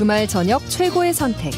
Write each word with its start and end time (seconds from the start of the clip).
주말 0.00 0.26
저녁 0.26 0.60
최고의 0.60 1.12
선택. 1.12 1.52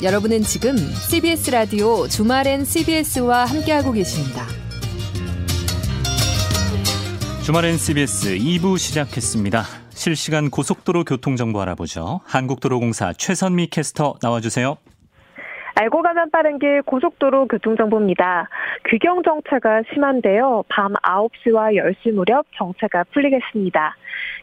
여러분은 0.00 0.42
지금 0.42 0.76
CBS 0.76 1.50
라디오 1.50 2.06
주말엔 2.06 2.62
CBS와 2.62 3.46
함께하고 3.46 3.90
계십니다. 3.90 4.46
주말엔 7.44 7.78
CBS 7.78 8.36
2부 8.38 8.78
시작했습니다. 8.78 9.62
실시간 9.90 10.50
고속도로 10.50 11.02
교통정보 11.02 11.60
알아보죠. 11.62 12.20
한국도로공사 12.26 13.12
최선미 13.12 13.66
캐스터 13.70 14.14
나와주세요. 14.22 14.76
알고 15.74 16.02
가면 16.02 16.30
빠른 16.30 16.60
길 16.60 16.82
고속도로 16.82 17.48
교통정보입니다. 17.48 18.48
귀경 18.88 19.24
정체가 19.24 19.82
심한데요. 19.92 20.62
밤 20.68 20.92
9시와 20.92 21.74
10시 21.74 22.12
무렵 22.12 22.46
정체가 22.56 23.04
풀리겠습니다. 23.12 23.96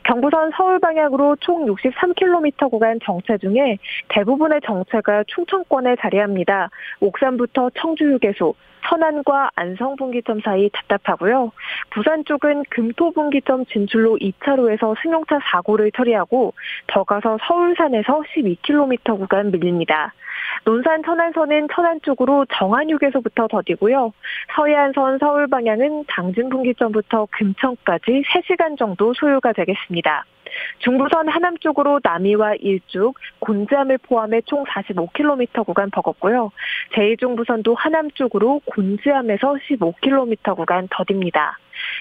경부선 0.07 0.51
서울 0.55 0.79
방향으로 0.79 1.35
총 1.41 1.65
63km 1.65 2.71
구간 2.71 2.97
정체 3.03 3.37
중에 3.37 3.77
대부분의 4.07 4.61
정체가 4.65 5.25
충청권에 5.27 5.97
자리합니다. 5.99 6.69
옥산부터 7.01 7.71
청주 7.77 8.05
휴게소, 8.13 8.55
천안과 8.87 9.51
안성 9.55 9.97
분기점 9.97 10.39
사이 10.39 10.69
답답하고요. 10.71 11.51
부산 11.89 12.23
쪽은 12.23 12.63
금토 12.69 13.11
분기점 13.11 13.65
진출로 13.65 14.17
2차로에서 14.17 14.95
승용차 15.01 15.39
사고를 15.51 15.91
처리하고 15.91 16.53
더 16.87 17.03
가서 17.03 17.37
서울산에서 17.45 18.23
12km 18.33 19.19
구간 19.19 19.51
밀립니다. 19.51 20.13
논산 20.67 21.01
천안선은 21.01 21.69
천안 21.73 22.01
쪽으로 22.01 22.45
정안휴게소부터 22.53 23.47
더디고요. 23.47 24.11
서해안선 24.53 25.17
서울 25.17 25.47
방향은 25.47 26.03
당진분기점부터 26.09 27.29
금천까지 27.31 28.23
3시간 28.27 28.77
정도 28.77 29.13
소요가 29.13 29.53
되겠습니다. 29.53 30.25
중부선 30.79 31.29
하남 31.29 31.57
쪽으로 31.59 32.01
남이와 32.03 32.55
일죽, 32.59 33.15
곤지암을 33.39 33.99
포함해 33.99 34.41
총 34.41 34.65
45km 34.65 35.65
구간 35.65 35.89
버겁고요. 35.89 36.51
제2중부선도 36.95 37.73
하남 37.77 38.11
쪽으로 38.11 38.59
곤지암에서 38.65 39.55
15km 39.69 40.53
구간 40.57 40.89
더딥니다. 40.91 41.57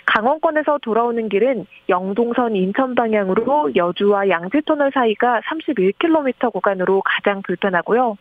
강원권에서 0.07 0.79
돌아오는 0.83 1.29
길은 1.29 1.67
영동선 1.89 2.57
인천 2.57 2.97
방향으로 2.97 3.77
여주와 3.77 4.29
양지터널 4.29 4.91
사이가 4.93 5.43
31km 5.43 6.53
구간으로 6.53 7.03
가장 7.05 7.43
불편하고요. 7.43 8.17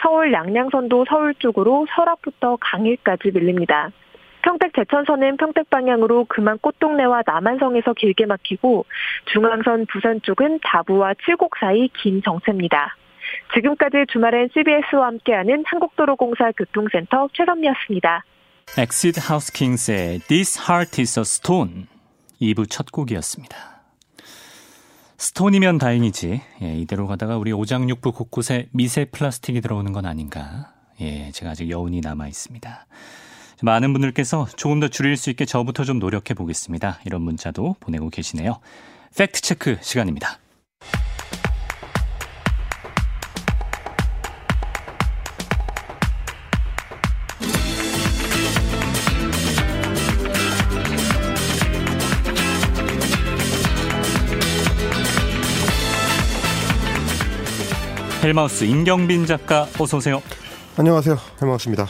서울 0.00 0.32
양양선도 0.32 1.06
서울 1.08 1.34
쪽으로 1.34 1.86
설악부터 1.94 2.58
강일까지 2.60 3.30
밀립니다. 3.32 3.90
평택 4.42 4.74
제천선은 4.74 5.38
평택 5.38 5.68
방향으로 5.70 6.26
그만 6.28 6.58
꽃동네와 6.58 7.22
남한성에서 7.26 7.94
길게 7.94 8.26
막히고 8.26 8.86
중앙선 9.32 9.86
부산 9.86 10.20
쪽은 10.22 10.60
다부와 10.62 11.14
칠곡 11.24 11.56
사이 11.58 11.88
긴 11.88 12.22
정체입니다. 12.22 12.94
지금까지 13.54 14.04
주말엔 14.12 14.50
CBS와 14.54 15.06
함께하는 15.08 15.64
한국도로공사 15.66 16.52
교통센터 16.52 17.28
최선미였습니다. 17.32 18.24
애시드 18.78 19.20
하우스 19.20 19.52
킹스의 19.52 20.20
This 20.28 20.60
Heart 20.70 21.00
is 21.00 21.18
a 21.18 21.22
Stone 21.22 21.86
2부 22.40 22.70
첫 22.70 22.92
곡이었습니다. 22.92 23.75
stone이면 25.18 25.78
다행이지. 25.78 26.40
예, 26.62 26.78
이대로 26.78 27.06
가다가 27.06 27.38
우리 27.38 27.52
오장육부 27.52 28.12
곳곳에 28.12 28.68
미세 28.72 29.06
플라스틱이 29.06 29.60
들어오는 29.60 29.92
건 29.92 30.06
아닌가. 30.06 30.72
예, 31.00 31.30
제가 31.32 31.52
아직 31.52 31.70
여운이 31.70 32.00
남아 32.00 32.28
있습니다. 32.28 32.86
많은 33.62 33.92
분들께서 33.92 34.46
조금 34.56 34.80
더 34.80 34.88
줄일 34.88 35.16
수 35.16 35.30
있게 35.30 35.46
저부터 35.46 35.84
좀 35.84 35.98
노력해 35.98 36.34
보겠습니다. 36.34 37.00
이런 37.06 37.22
문자도 37.22 37.76
보내고 37.80 38.10
계시네요. 38.10 38.60
팩트체크 39.16 39.78
시간입니다. 39.80 40.38
헬마우스 58.26 58.64
임경빈 58.64 59.24
작가 59.26 59.68
어서 59.78 59.98
오세요. 59.98 60.20
안녕하세요. 60.76 61.16
헬마우스입니다. 61.40 61.86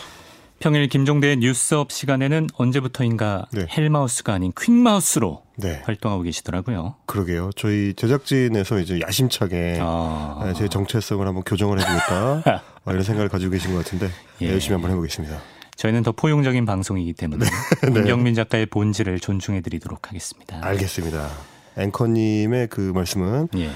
평일 0.58 0.86
김종대의 0.86 1.38
뉴스업 1.38 1.90
시간에는 1.90 2.48
언제부터인가 2.52 3.46
네. 3.52 3.64
헬마우스가 3.74 4.34
아닌 4.34 4.52
퀵마우스로 4.54 5.44
네. 5.56 5.80
활동하고 5.86 6.24
계시더라고요. 6.24 6.96
그러게요. 7.06 7.52
저희 7.56 7.94
제작진에서 7.94 8.80
이제 8.80 9.00
야심차게 9.00 9.78
아... 9.80 10.42
네, 10.44 10.52
제 10.52 10.68
정체성을 10.68 11.26
한번 11.26 11.42
교정을 11.42 11.80
해보겠다 11.80 12.62
이런 12.86 13.02
생각을 13.02 13.30
가지고 13.30 13.52
계신 13.52 13.72
것 13.72 13.82
같은데 13.82 14.10
예. 14.42 14.50
열심히 14.50 14.74
한번 14.74 14.90
해보겠습니다. 14.90 15.38
저희는 15.76 16.02
더 16.02 16.12
포용적인 16.12 16.66
방송이기 16.66 17.14
때문에 17.14 17.46
네. 17.46 17.50
김경민 17.94 18.34
작가의 18.34 18.66
본질을 18.66 19.20
존중해드리도록 19.20 20.08
하겠습니다. 20.08 20.58
알겠습니다. 20.62 21.55
앵커님의 21.76 22.68
그 22.68 22.80
말씀은 22.94 23.48
예. 23.56 23.70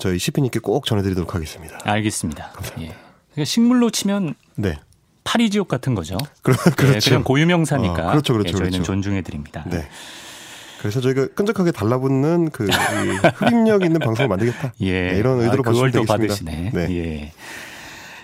저희 0.00 0.18
시피님께 0.18 0.60
꼭 0.60 0.86
전해드리도록 0.86 1.34
하겠습니다. 1.34 1.78
알겠습니다. 1.84 2.50
감사합니다. 2.52 2.94
예. 2.94 2.96
그러니까 3.32 3.44
식물로 3.44 3.90
치면 3.90 4.34
네. 4.56 4.76
파리지옥 5.24 5.68
같은 5.68 5.94
거죠. 5.94 6.16
그렇, 6.42 6.56
그렇죠. 6.76 6.92
네, 6.92 6.98
그냥 7.00 7.24
고유명사니까. 7.24 8.08
어, 8.08 8.10
그렇죠, 8.10 8.32
그렇죠. 8.32 8.48
예, 8.48 8.52
저희는 8.52 8.70
그렇죠. 8.70 8.82
존중해 8.84 9.22
드립니다. 9.22 9.64
네. 9.70 9.86
그래서 10.80 11.00
저희가 11.00 11.28
끈적하게 11.28 11.70
달라붙는 11.70 12.50
그 12.50 12.66
흡입력 13.36 13.84
있는 13.84 14.00
방송을 14.00 14.28
만들겠다. 14.28 14.72
예. 14.82 15.12
네, 15.12 15.18
이런 15.18 15.40
의도로 15.40 15.62
아, 15.64 15.70
그걸 15.70 15.92
또 15.92 16.04
받으시네. 16.04 16.70
네. 16.74 16.86
예. 16.90 17.32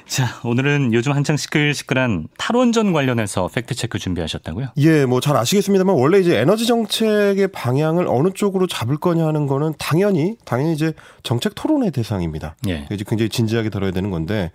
자, 0.08 0.40
오늘은 0.42 0.94
요즘 0.94 1.12
한창 1.12 1.36
시끌시끌한 1.36 2.28
탈원전 2.38 2.94
관련해서 2.94 3.48
팩트체크 3.48 3.98
준비하셨다고요? 3.98 4.68
예, 4.78 5.04
뭐 5.04 5.20
잘 5.20 5.36
아시겠습니다만 5.36 5.94
원래 5.94 6.18
이제 6.18 6.38
에너지 6.38 6.64
정책의 6.66 7.48
방향을 7.48 8.06
어느 8.08 8.30
쪽으로 8.30 8.66
잡을 8.66 8.96
거냐 8.96 9.26
하는 9.26 9.46
거는 9.46 9.74
당연히, 9.78 10.36
당연히 10.46 10.72
이제 10.72 10.94
정책 11.22 11.54
토론의 11.54 11.90
대상입니다. 11.90 12.56
예. 12.68 12.86
이제 12.90 13.04
굉장히 13.06 13.28
진지하게 13.28 13.68
다뤄야 13.68 13.90
되는 13.90 14.10
건데, 14.10 14.50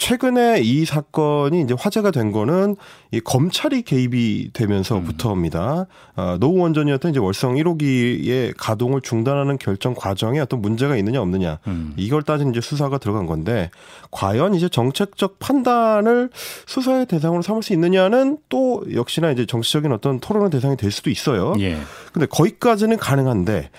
최근에 0.00 0.60
이 0.62 0.84
사건이 0.84 1.62
이제 1.62 1.76
화제가 1.78 2.10
된 2.10 2.32
거는 2.32 2.74
이 3.12 3.20
검찰이 3.20 3.82
개입이 3.82 4.50
되면서부터입니다. 4.52 5.86
음. 6.18 6.36
노후 6.40 6.58
원전이었던 6.58 7.12
이제 7.12 7.20
월성 7.20 7.54
1호기의 7.54 8.54
가동을 8.58 9.00
중단하는 9.00 9.58
결정 9.58 9.94
과정에 9.94 10.40
어떤 10.40 10.60
문제가 10.60 10.96
있느냐 10.96 11.20
없느냐, 11.20 11.60
음. 11.68 11.92
이걸 11.96 12.22
따진 12.24 12.50
이제 12.50 12.60
수사가 12.60 12.98
들어간 12.98 13.26
건데, 13.26 13.70
과연 14.10 14.54
이제 14.54 14.68
정책적 14.72 15.38
판단을 15.38 16.30
수사의 16.66 17.06
대상으로 17.06 17.42
삼을 17.42 17.62
수 17.62 17.72
있느냐는 17.72 18.38
또 18.48 18.82
역시나 18.92 19.30
이제 19.30 19.46
정치적인 19.46 19.92
어떤 19.92 20.18
토론의 20.18 20.50
대상이 20.50 20.76
될 20.76 20.90
수도 20.90 21.10
있어요. 21.10 21.54
예. 21.60 21.76
근데 22.12 22.26
거기까지는 22.26 22.96
가능한데 22.96 23.70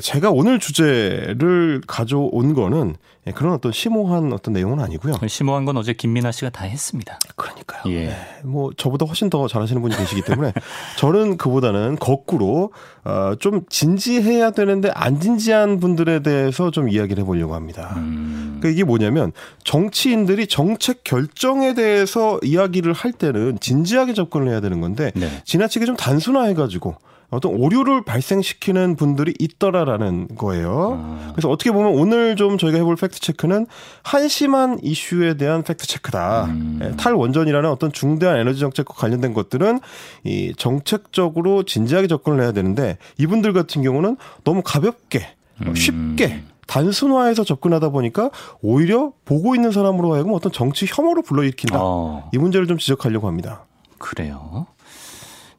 제가 0.00 0.30
오늘 0.30 0.60
주제를 0.60 1.80
가져온 1.86 2.54
거는 2.54 2.94
그런 3.32 3.54
어떤 3.54 3.72
심오한 3.72 4.32
어떤 4.32 4.52
내용은 4.52 4.80
아니고요. 4.80 5.14
심오한 5.26 5.64
건 5.64 5.76
어제 5.78 5.94
김민아 5.94 6.30
씨가 6.30 6.50
다 6.50 6.64
했습니다. 6.64 7.18
그러니까요. 7.36 7.82
예. 7.86 8.06
네. 8.06 8.16
뭐 8.44 8.70
저보다 8.76 9.06
훨씬 9.06 9.30
더 9.30 9.48
잘하시는 9.48 9.80
분이 9.80 9.96
계시기 9.96 10.22
때문에 10.22 10.52
저는 10.98 11.38
그보다는 11.38 11.96
거꾸로 11.98 12.72
어, 13.04 13.34
좀 13.38 13.62
진지해야 13.68 14.50
되는데 14.50 14.90
안 14.94 15.20
진지한 15.20 15.80
분들에 15.80 16.20
대해서 16.20 16.70
좀 16.70 16.88
이야기를 16.88 17.22
해보려고 17.22 17.54
합니다. 17.54 17.94
음. 17.96 18.58
그러니까 18.58 18.68
이게 18.68 18.84
뭐냐면 18.84 19.32
정치인들이 19.64 20.46
정책 20.46 21.04
결정에 21.04 21.74
대해서 21.74 22.38
이야기를 22.42 22.92
할 22.92 23.12
때는 23.12 23.58
진지하게 23.60 24.12
접근을 24.12 24.48
해야 24.48 24.60
되는 24.60 24.80
건데 24.80 25.12
네. 25.14 25.28
지나치게 25.44 25.86
좀 25.86 25.96
단순화해가지고 25.96 26.96
어떤 27.34 27.52
오류를 27.52 28.04
발생시키는 28.04 28.96
분들이 28.96 29.34
있더라라는 29.38 30.28
거예요. 30.36 30.98
아. 31.00 31.32
그래서 31.32 31.48
어떻게 31.48 31.70
보면 31.70 31.92
오늘 31.92 32.36
좀 32.36 32.58
저희가 32.58 32.78
해볼 32.78 32.96
팩트 32.96 33.20
체크는 33.20 33.66
한심한 34.02 34.78
이슈에 34.82 35.36
대한 35.36 35.62
팩트 35.62 35.86
체크다. 35.86 36.44
음. 36.46 36.80
예, 36.82 36.96
탈원전이라는 36.96 37.68
어떤 37.70 37.92
중대한 37.92 38.38
에너지 38.38 38.60
정책과 38.60 38.94
관련된 38.94 39.34
것들은 39.34 39.80
이 40.24 40.54
정책적으로 40.56 41.64
진지하게 41.64 42.06
접근을 42.06 42.42
해야 42.42 42.52
되는데 42.52 42.98
이분들 43.18 43.52
같은 43.52 43.82
경우는 43.82 44.16
너무 44.44 44.62
가볍게 44.64 45.28
음. 45.66 45.74
쉽게 45.74 46.42
단순화해서 46.66 47.44
접근하다 47.44 47.90
보니까 47.90 48.30
오히려 48.62 49.12
보고 49.24 49.54
있는 49.54 49.70
사람으로 49.70 50.14
하여금 50.14 50.32
어떤 50.32 50.50
정치 50.50 50.86
혐오를 50.88 51.22
불러일으킨다. 51.22 51.78
어. 51.80 52.30
이 52.32 52.38
문제를 52.38 52.66
좀 52.66 52.78
지적하려고 52.78 53.28
합니다. 53.28 53.64
그래요. 53.98 54.66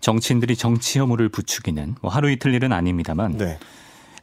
정치인들이 0.06 0.56
정치 0.56 1.00
혐오를 1.00 1.30
부추기는 1.30 1.96
뭐 2.00 2.12
하루 2.12 2.30
이틀 2.30 2.54
일은 2.54 2.72
아닙니다만 2.72 3.40
네. 3.40 3.58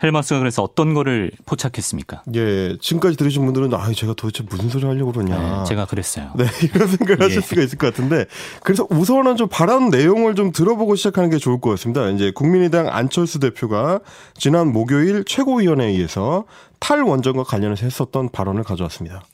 헬마스가 0.00 0.38
그래서 0.38 0.62
어떤 0.62 0.94
거를 0.94 1.32
포착했습니까? 1.44 2.22
예, 2.36 2.76
지금까지 2.80 3.16
들으신 3.16 3.44
분들은 3.44 3.74
아, 3.74 3.92
제가 3.92 4.14
도대체 4.14 4.44
무슨 4.48 4.68
소리 4.68 4.84
하려고 4.84 5.10
그러냐. 5.10 5.58
네, 5.58 5.64
제가 5.64 5.86
그랬어요. 5.86 6.32
네, 6.36 6.44
이런 6.62 6.86
생각을 6.86 7.18
예. 7.20 7.24
하실 7.24 7.42
수가 7.42 7.62
있을 7.62 7.78
것 7.78 7.88
같은데 7.88 8.26
그래서 8.62 8.86
우선은 8.90 9.36
좀 9.36 9.48
바란 9.48 9.90
내용을 9.90 10.36
좀 10.36 10.52
들어보고 10.52 10.94
시작하는 10.94 11.30
게 11.30 11.38
좋을 11.38 11.60
것 11.60 11.70
같습니다. 11.70 12.08
이제 12.10 12.30
국민의당 12.32 12.88
안철수 12.88 13.40
대표가 13.40 13.98
지난 14.36 14.72
목요일 14.72 15.24
최고위원회의에서 15.24 16.44
탈원전과 16.78 17.42
관련해서 17.42 17.86
했었던 17.86 18.28
발언을 18.30 18.62
가져왔습니다. 18.62 19.24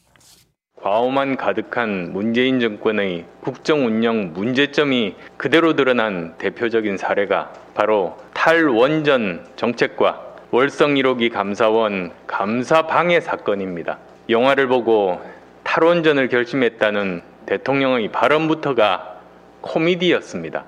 과오만 0.82 1.36
가득한 1.36 2.12
문재인 2.12 2.60
정권의 2.60 3.24
국정 3.40 3.84
운영 3.84 4.32
문제점이 4.32 5.16
그대로 5.36 5.74
드러난 5.74 6.34
대표적인 6.38 6.96
사례가 6.96 7.52
바로 7.74 8.16
탈원전 8.32 9.44
정책과 9.56 10.22
월성 10.50 10.94
1호기 10.94 11.32
감사원 11.32 12.12
감사 12.26 12.86
방해 12.86 13.20
사건입니다. 13.20 13.98
영화를 14.30 14.68
보고 14.68 15.20
탈원전을 15.64 16.28
결심했다는 16.28 17.22
대통령의 17.46 18.10
발언부터가 18.12 19.16
코미디였습니다. 19.60 20.64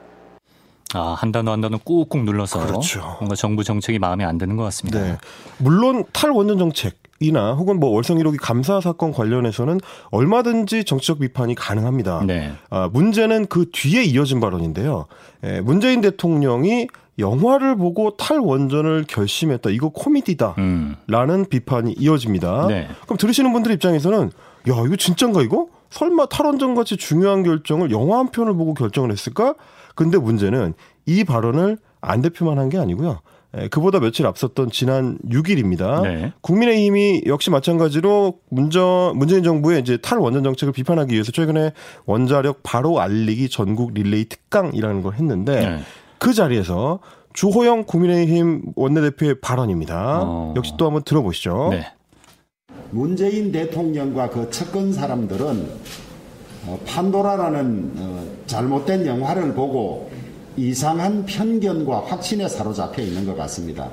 아, 0.92 1.14
한 1.16 1.30
단어 1.30 1.52
한 1.52 1.60
단어 1.60 1.78
꾹꾹 1.78 2.24
눌러서 2.24 2.66
그렇죠. 2.66 3.16
뭔가 3.20 3.36
정부 3.36 3.62
정책이 3.62 3.98
마음에 3.98 4.24
안 4.24 4.38
드는 4.38 4.56
것 4.56 4.64
같습니다. 4.64 5.00
네. 5.00 5.18
물론 5.58 6.04
탈원전 6.12 6.58
정책 6.58 7.00
이나 7.22 7.52
혹은 7.52 7.78
뭐 7.78 7.90
월성 7.90 8.17
1호기 8.17 8.38
감사 8.40 8.81
사건 8.81 9.12
관련해서는 9.12 9.78
얼마든지 10.11 10.84
정치적 10.84 11.19
비판이 11.20 11.55
가능합니다. 11.55 12.25
네. 12.26 12.52
아, 12.70 12.88
문제는 12.90 13.46
그 13.46 13.67
뒤에 13.70 14.02
이어진 14.05 14.40
발언인데요. 14.40 15.05
에, 15.44 15.61
문재인 15.61 16.00
대통령이 16.00 16.88
영화를 17.19 17.76
보고 17.76 18.17
탈원전을 18.17 19.05
결심했다. 19.06 19.69
이거 19.69 19.90
코미디다. 19.90 20.55
음. 20.56 20.96
라는 21.08 21.44
비판이 21.44 21.93
이어집니다. 21.99 22.69
네. 22.69 22.88
그럼 23.05 23.19
들으시는 23.19 23.52
분들 23.52 23.70
입장에서는 23.73 24.31
야, 24.70 24.75
이거 24.87 24.96
진짠가 24.96 25.43
이거? 25.43 25.66
설마 25.90 26.26
탈원전 26.26 26.75
같이 26.75 26.96
중요한 26.96 27.43
결정을 27.43 27.90
영화 27.90 28.19
한 28.19 28.31
편을 28.31 28.55
보고 28.55 28.73
결정을 28.73 29.12
했을까? 29.12 29.55
근데 29.94 30.16
문제는 30.16 30.73
이 31.05 31.25
발언을 31.25 31.76
안 32.00 32.23
대표만 32.23 32.58
한 32.58 32.70
게 32.70 32.78
아니고요. 32.78 33.20
에, 33.55 33.69
그보다 33.69 33.99
며칠 33.99 34.26
앞섰던 34.26 34.70
지난 34.70 35.19
6일입니다. 35.29 36.02
네. 36.02 36.32
국민의힘이 36.41 37.23
역시 37.26 37.50
마찬가지로 37.50 38.38
문저, 38.49 39.12
문재인 39.17 39.43
정부의 39.43 39.81
이제 39.81 39.97
탈원전 39.97 40.44
정책을 40.44 40.73
비판하기 40.73 41.12
위해서 41.12 41.32
최근에 41.32 41.73
원자력 42.06 42.62
바로 42.62 43.00
알리기 43.00 43.49
전국 43.49 43.93
릴레이 43.94 44.26
특강이라는 44.26 45.02
걸 45.02 45.14
했는데 45.14 45.61
네. 45.61 45.79
그 46.19 46.32
자리에서 46.32 47.00
주호영 47.32 47.85
국민의힘 47.85 48.62
원내대표의 48.76 49.41
발언입니다. 49.41 50.23
어. 50.23 50.55
역시 50.56 50.73
또 50.79 50.87
한번 50.87 51.02
들어보시죠. 51.02 51.69
네. 51.70 51.87
문재인 52.91 53.52
대통령과 53.52 54.31
그 54.31 54.50
측근 54.50 54.93
사람들은 54.93 55.69
어, 56.67 56.79
판도라라는 56.87 57.93
어, 57.97 58.26
잘못된 58.47 59.06
영화를 59.06 59.55
보고 59.55 60.11
이상한 60.60 61.24
편견과 61.24 62.04
확신에 62.04 62.46
사로잡혀 62.46 63.00
있는 63.00 63.24
것 63.24 63.34
같습니다. 63.34 63.88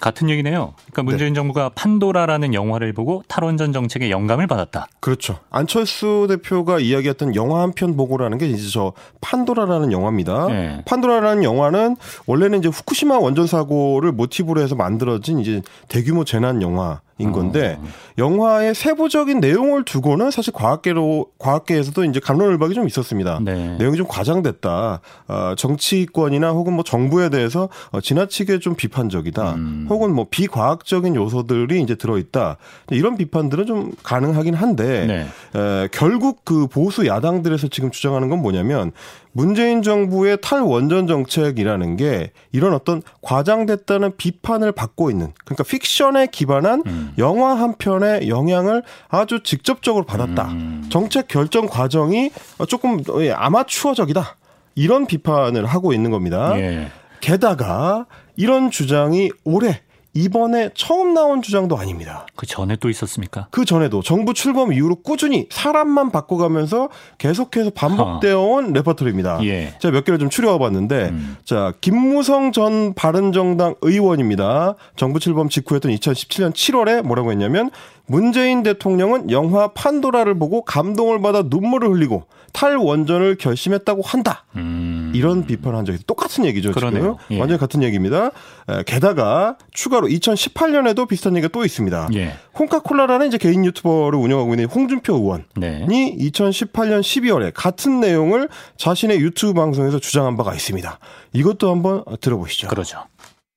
같은 0.00 0.30
얘기네요. 0.30 0.74
그러니까 0.92 1.02
문재인 1.02 1.34
정부가 1.34 1.70
판도라라는 1.70 2.54
영화를 2.54 2.92
보고 2.92 3.22
탈원전 3.26 3.72
정책에 3.72 4.10
영감을 4.10 4.46
받았다. 4.46 4.86
그렇죠. 5.00 5.38
안철수 5.50 6.26
대표가 6.28 6.78
이야기했던 6.80 7.34
영화 7.34 7.62
한 7.62 7.72
편 7.72 7.96
보고라는 7.96 8.38
게 8.38 8.46
이제 8.48 8.68
저 8.72 8.92
판도라라는 9.20 9.90
영화입니다. 9.92 10.46
네. 10.48 10.82
판도라라는 10.86 11.42
영화는 11.44 11.96
원래는 12.26 12.60
이제 12.60 12.68
후쿠시마 12.68 13.18
원전 13.18 13.46
사고를 13.48 14.12
모티브로 14.12 14.60
해서 14.60 14.74
만들어진 14.76 15.38
이제 15.40 15.62
대규모 15.88 16.24
재난 16.24 16.62
영화 16.62 17.00
인 17.20 17.32
건데 17.32 17.78
영화의 18.16 18.74
세부적인 18.74 19.40
내용을 19.40 19.84
두고는 19.84 20.30
사실 20.30 20.52
과학계로 20.52 21.26
과학계에서도 21.38 22.04
이제 22.04 22.20
감론을박이 22.20 22.74
좀 22.74 22.86
있었습니다. 22.86 23.40
네. 23.42 23.76
내용이 23.76 23.96
좀 23.96 24.06
과장됐다. 24.08 25.00
어, 25.26 25.54
정치권이나 25.56 26.50
혹은 26.50 26.74
뭐 26.74 26.84
정부에 26.84 27.28
대해서 27.28 27.68
어, 27.90 28.00
지나치게 28.00 28.60
좀 28.60 28.76
비판적이다. 28.76 29.54
음. 29.54 29.86
혹은 29.90 30.14
뭐 30.14 30.26
비과학적인 30.30 31.16
요소들이 31.16 31.82
이제 31.82 31.96
들어있다. 31.96 32.56
이런 32.90 33.16
비판들은 33.16 33.66
좀 33.66 33.92
가능하긴 34.04 34.54
한데 34.54 35.06
네. 35.06 35.26
에, 35.60 35.88
결국 35.90 36.44
그 36.44 36.68
보수 36.68 37.06
야당들에서 37.06 37.66
지금 37.68 37.90
주장하는 37.90 38.28
건 38.28 38.40
뭐냐면 38.42 38.92
문재인 39.38 39.82
정부의 39.82 40.38
탈원전 40.42 41.06
정책이라는 41.06 41.96
게 41.96 42.32
이런 42.50 42.74
어떤 42.74 43.02
과장됐다는 43.22 44.16
비판을 44.16 44.72
받고 44.72 45.12
있는 45.12 45.32
그러니까 45.44 45.62
픽션에 45.62 46.26
기반한 46.32 46.82
음. 46.84 47.12
영화 47.18 47.54
한 47.54 47.76
편의 47.78 48.28
영향을 48.28 48.82
아주 49.08 49.44
직접적으로 49.44 50.04
받았다. 50.04 50.48
음. 50.48 50.86
정책 50.90 51.28
결정 51.28 51.66
과정이 51.66 52.32
조금 52.66 53.00
예, 53.20 53.30
아마추어적이다. 53.30 54.36
이런 54.74 55.06
비판을 55.06 55.66
하고 55.66 55.92
있는 55.92 56.10
겁니다. 56.10 56.58
예. 56.58 56.88
게다가 57.20 58.06
이런 58.34 58.72
주장이 58.72 59.30
올해 59.44 59.82
이번에 60.18 60.70
처음 60.74 61.14
나온 61.14 61.42
주장도 61.42 61.78
아닙니다. 61.78 62.26
그 62.34 62.44
전에 62.44 62.74
또 62.76 62.90
있었습니까? 62.90 63.46
그 63.52 63.64
전에도 63.64 64.02
정부 64.02 64.34
출범 64.34 64.72
이후로 64.72 64.96
꾸준히 64.96 65.46
사람만 65.50 66.10
바꿔가면서 66.10 66.88
계속해서 67.18 67.70
반복되어 67.70 68.40
온 68.40 68.72
레퍼토리입니다. 68.72 69.44
예. 69.44 69.74
제가 69.78 69.92
몇 69.92 70.04
개를 70.04 70.18
좀 70.18 70.28
추려와 70.28 70.58
봤는데, 70.58 71.10
음. 71.10 71.36
자, 71.44 71.72
김무성 71.80 72.50
전 72.50 72.94
바른정당 72.94 73.76
의원입니다. 73.80 74.74
정부 74.96 75.20
출범 75.20 75.48
직후였던 75.48 75.92
2017년 75.92 76.52
7월에 76.52 77.02
뭐라고 77.02 77.30
했냐면, 77.30 77.70
문재인 78.08 78.62
대통령은 78.62 79.30
영화 79.30 79.68
판도라를 79.68 80.38
보고 80.38 80.62
감동을 80.64 81.20
받아 81.20 81.42
눈물을 81.44 81.90
흘리고 81.90 82.24
탈원전을 82.52 83.36
결심했다고 83.36 84.02
한다. 84.02 84.46
음. 84.56 85.12
이런 85.14 85.46
비판을 85.46 85.78
한 85.78 85.84
적이 85.84 85.96
있어요. 85.96 86.04
똑같은 86.06 86.44
얘기죠. 86.46 86.72
그러네요. 86.72 87.18
지금. 87.22 87.36
예. 87.36 87.40
완전히 87.40 87.60
같은 87.60 87.82
얘기입니다. 87.82 88.30
에, 88.68 88.82
게다가 88.86 89.56
추가로 89.72 90.08
2018년에도 90.08 91.06
비슷한 91.06 91.36
얘기가 91.36 91.52
또 91.52 91.64
있습니다. 91.64 92.08
예. 92.14 92.32
홍카콜라라는 92.58 93.28
이제 93.28 93.38
개인 93.38 93.64
유튜버를 93.64 94.18
운영하고 94.18 94.54
있는 94.54 94.64
홍준표 94.66 95.14
의원이 95.14 95.44
네. 95.56 95.86
2018년 95.86 97.00
12월에 97.00 97.52
같은 97.54 98.00
내용을 98.00 98.48
자신의 98.76 99.20
유튜브 99.20 99.52
방송에서 99.52 99.98
주장한 99.98 100.36
바가 100.36 100.54
있습니다. 100.54 100.98
이것도 101.34 101.70
한번 101.70 102.04
들어보시죠. 102.20 102.68
그러죠. 102.68 103.04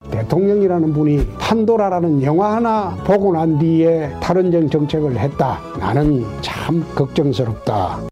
대통령이라는 0.09 0.93
분이 0.93 1.27
판도라라는 1.39 2.23
영화 2.23 2.55
하나 2.55 2.95
보고 3.05 3.33
난 3.33 3.57
뒤에 3.59 4.11
탈원전 4.19 4.69
정책을 4.69 5.17
했다. 5.17 5.59
나는 5.79 6.23
참 6.41 6.83
걱정스럽다. 6.95 8.10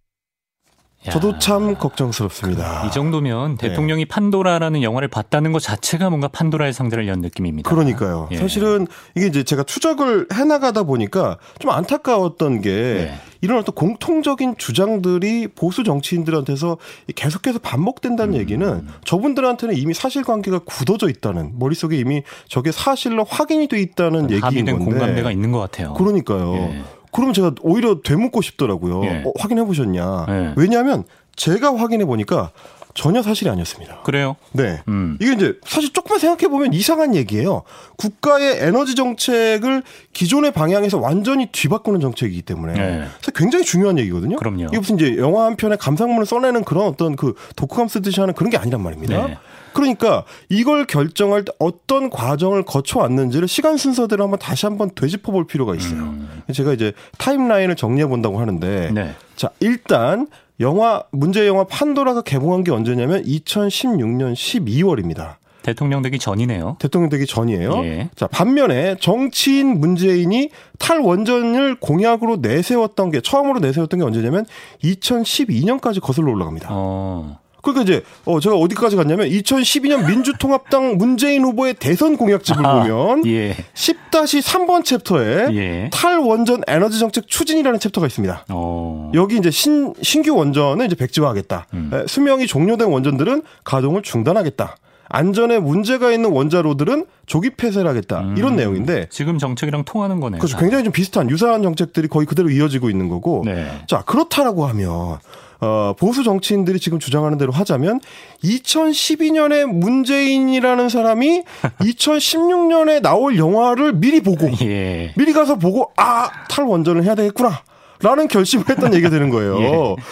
야. 1.08 1.12
저도 1.12 1.40
참 1.40 1.76
걱정스럽습니다. 1.76 2.86
이 2.86 2.92
정도면 2.92 3.56
네. 3.56 3.70
대통령이 3.70 4.04
판도라라는 4.06 4.84
영화를 4.84 5.08
봤다는 5.08 5.54
것 5.54 5.62
자체가 5.62 6.10
뭔가 6.10 6.28
판도라의 6.28 6.74
상자를 6.74 7.08
연 7.08 7.22
느낌입니다. 7.22 7.70
그러니까요. 7.70 8.28
예. 8.32 8.38
사실은 8.38 8.86
이게 9.16 9.28
이제 9.28 9.44
제가 9.44 9.64
추적을 9.64 10.28
해나가다 10.34 10.84
보니까 10.84 11.38
좀 11.60 11.72
안타까웠던 11.72 12.62
게 12.62 12.70
네. 12.70 13.14
이런 13.40 13.60
어떤 13.60 13.74
공통적인 13.76 14.58
주장들이 14.58 15.48
보수 15.48 15.86
정치인들한테서 15.86 16.78
계속해서 17.16 17.60
반복된다는 17.60 18.34
음. 18.34 18.40
얘기는 18.40 18.88
저분들한테는 19.06 19.78
이미 19.78 19.94
사실관계가 19.94 20.60
굳어져 20.66 21.08
있다는 21.08 21.54
머릿속에 21.58 21.96
이미 21.98 22.24
저게 22.50 22.74
사실로 22.74 23.24
확인이 23.24 23.70
돼 23.70 23.80
있다는 23.80 24.32
얘기인 24.32 24.66
건데 24.66 24.74
공감대가 24.74 25.32
있는 25.32 25.54
것 25.54 25.60
같아요. 25.60 25.94
그러니까요. 25.94 26.56
예. 26.56 26.84
그러면 27.12 27.34
제가 27.34 27.54
오히려 27.62 28.02
되묻고 28.02 28.42
싶더라고요. 28.42 29.04
예. 29.06 29.24
어, 29.26 29.34
확인해 29.40 29.64
보셨냐? 29.64 30.26
예. 30.30 30.54
왜냐하면 30.56 31.04
제가 31.36 31.76
확인해 31.76 32.06
보니까 32.06 32.52
전혀 32.96 33.22
사실이 33.22 33.50
아니었습니다. 33.50 34.02
그래요? 34.02 34.36
네. 34.52 34.82
음. 34.88 35.18
이게 35.22 35.34
이제 35.34 35.54
사실 35.66 35.94
조금만 35.94 36.20
생각해 36.20 36.50
보면 36.50 36.74
이상한 36.74 37.16
얘기예요. 37.16 37.64
국가의 37.98 38.58
에너지 38.60 38.96
정책을 38.96 39.84
기존의 40.12 40.52
방향에서 40.52 40.98
완전히 40.98 41.48
뒤바꾸는 41.52 42.02
정책이기 42.02 42.42
때문에 42.42 42.74
네. 42.74 43.08
사실 43.20 43.34
굉장히 43.36 43.64
중요한 43.64 43.98
얘기거든요. 44.00 44.36
그럼요. 44.38 44.66
이게 44.66 44.80
무슨 44.80 44.96
이제 44.98 45.18
영화 45.18 45.46
한 45.46 45.56
편에 45.56 45.78
감상문을 45.78 46.26
써내는 46.26 46.64
그런 46.66 46.88
어떤 46.88 47.16
그 47.16 47.36
독후감 47.56 47.88
쓰듯이 47.88 48.20
하는 48.20 48.34
그런 48.34 48.50
게 48.50 48.58
아니란 48.58 48.82
말입니다. 48.82 49.28
네. 49.28 49.38
그러니까 49.74 50.26
이걸 50.50 50.86
결정할 50.86 51.46
때 51.46 51.52
어떤 51.60 52.10
과정을 52.10 52.64
거쳐왔는지를 52.64 53.48
시간 53.48 53.78
순서대로 53.78 54.24
한번 54.24 54.40
다시 54.40 54.66
한번 54.66 54.92
되짚어 54.94 55.32
볼 55.32 55.48
필요가 55.48 55.76
있어요. 55.76 56.00
음. 56.02 56.42
제가 56.54 56.74
이제 56.74 56.94
타임라인을 57.18 57.76
정리해 57.76 58.08
본다고 58.08 58.40
하는데 58.40 58.92
네. 58.94 59.16
자, 59.36 59.50
일단 59.60 60.28
영화 60.60 61.04
문제 61.12 61.48
영화 61.48 61.64
판도라가 61.64 62.22
개봉한 62.22 62.64
게 62.64 62.72
언제냐면 62.72 63.24
2016년 63.24 64.34
12월입니다. 64.34 65.36
대통령 65.62 66.02
되기 66.02 66.20
전이네요. 66.20 66.78
대통령 66.80 67.10
되기 67.10 67.26
전이에요. 67.26 67.84
예. 67.84 68.10
자, 68.16 68.28
반면에 68.28 68.96
정치인 69.00 69.80
문재인이 69.80 70.50
탈원전을 70.80 71.76
공약으로 71.80 72.38
내세웠던 72.38 73.12
게 73.12 73.22
처음으로 73.22 73.60
내세웠던 73.60 74.00
게 74.00 74.06
언제냐면 74.06 74.46
2012년까지 74.84 76.02
거슬러 76.02 76.32
올라갑니다. 76.32 76.70
어. 76.72 77.40
그러니까 77.62 77.84
이제 77.84 78.04
어 78.26 78.40
제가 78.40 78.56
어디까지 78.56 78.96
갔냐면 78.96 79.28
2012년 79.30 80.08
민주통합당 80.08 80.98
문재인 80.98 81.44
후보의 81.44 81.76
대선 81.76 82.18
공약집을 82.18 82.66
아, 82.66 82.84
보면 82.84 83.26
예. 83.28 83.56
10-3번 83.74 84.86
챕터에 84.86 85.48
예. 85.54 85.90
탈원전 85.92 86.64
에너지 86.68 87.00
정책 87.00 87.28
추진이라는 87.28 87.80
챕터가 87.80 88.08
있습니다. 88.08 88.46
어. 88.50 89.12
여기 89.14 89.38
이제 89.38 89.52
신 89.52 89.94
신규 90.02 90.36
원전을 90.36 90.86
이제 90.86 90.96
백지화하겠다. 90.96 91.68
음. 91.74 91.92
에, 91.94 92.08
수명이 92.08 92.48
종료된 92.48 92.88
원전들은 92.88 93.44
가동을 93.64 94.02
중단하겠다. 94.02 94.78
안전에 95.10 95.60
문제가 95.60 96.12
있는 96.12 96.32
원자로들은 96.32 97.06
조기 97.26 97.50
폐쇄를 97.52 97.90
하겠다. 97.90 98.22
음. 98.22 98.36
이런 98.38 98.56
내용인데 98.56 99.08
지금 99.10 99.40
정책이랑 99.40 99.84
통하는 99.84 100.20
거네요. 100.20 100.40
그렇죠. 100.40 100.58
굉장히 100.58 100.84
좀 100.84 100.94
비슷한 100.94 101.30
유사한 101.30 101.64
정책들이 101.64 102.08
거의 102.08 102.28
그대로 102.28 102.50
이어지고 102.50 102.90
있는 102.90 103.10
거고. 103.10 103.42
네. 103.44 103.68
자, 103.88 104.04
그렇다라고 104.04 104.68
하면 104.68 105.18
어, 105.62 105.94
보수 105.98 106.24
정치인들이 106.24 106.80
지금 106.80 107.00
주장하는 107.00 107.38
대로 107.38 107.52
하자면 107.52 108.00
2012년에 108.44 109.66
문재인이라는 109.66 110.90
사람이 110.90 111.44
2016년에 111.82 113.02
나올 113.02 113.38
영화를 113.38 113.94
미리 113.94 114.22
보고 114.22 114.50
예. 114.62 115.14
미리 115.18 115.34
가서 115.34 115.56
보고 115.58 115.92
아 115.98 116.30
탈원전을 116.50 117.04
해야 117.04 117.16
되겠구나. 117.16 117.62
라는 118.02 118.30
결심을 118.30 118.70
했던 118.70 118.94
얘기가 118.94 119.10
되는 119.10 119.30
거예요. 119.30 119.58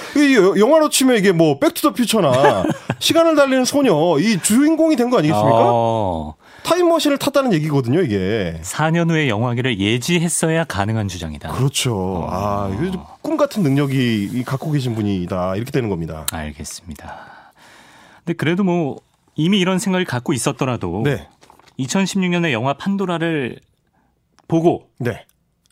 이 0.18 0.36
여- 0.36 0.58
영화로 0.60 0.90
치면 0.90 1.16
이게 1.16 1.32
뭐 1.32 1.58
백투더퓨처나 1.58 2.66
시간을 3.00 3.36
달리는 3.38 3.64
소녀 3.64 3.94
이 4.20 4.38
주인공이 4.42 4.98
된 4.98 5.10
거 5.10 5.20
아니겠습니까? 5.20 5.56
어, 5.72 6.36
타임머신을 6.68 7.18
탔다는 7.18 7.54
얘기거든요, 7.54 8.02
이게. 8.02 8.60
4년 8.62 9.10
후의 9.10 9.30
영화기를 9.30 9.80
예지했어야 9.80 10.66
가능한 10.66 11.08
주장이다. 11.08 11.54
그렇죠. 11.54 12.28
아, 12.30 12.70
이거 12.74 12.92
좀꿈 12.92 13.38
같은 13.38 13.64
능력이 13.64 14.32
이 14.34 14.44
갖고 14.44 14.72
계신 14.72 14.94
분이다. 14.94 15.56
이렇게 15.56 15.72
되는 15.72 15.88
겁니다. 15.88 16.26
알겠습니다. 16.30 17.54
근데 18.18 18.34
그래도 18.34 18.66
뭐 18.66 19.00
이미 19.36 19.60
이런 19.60 19.80
생각을 19.80 20.04
갖고 20.04 20.34
있었더라도 20.34 21.04
네. 21.06 21.30
2016년에 21.80 22.52
영화 22.52 22.74
판도라를 22.74 23.60
보고 24.50 24.90
네. 24.98 25.26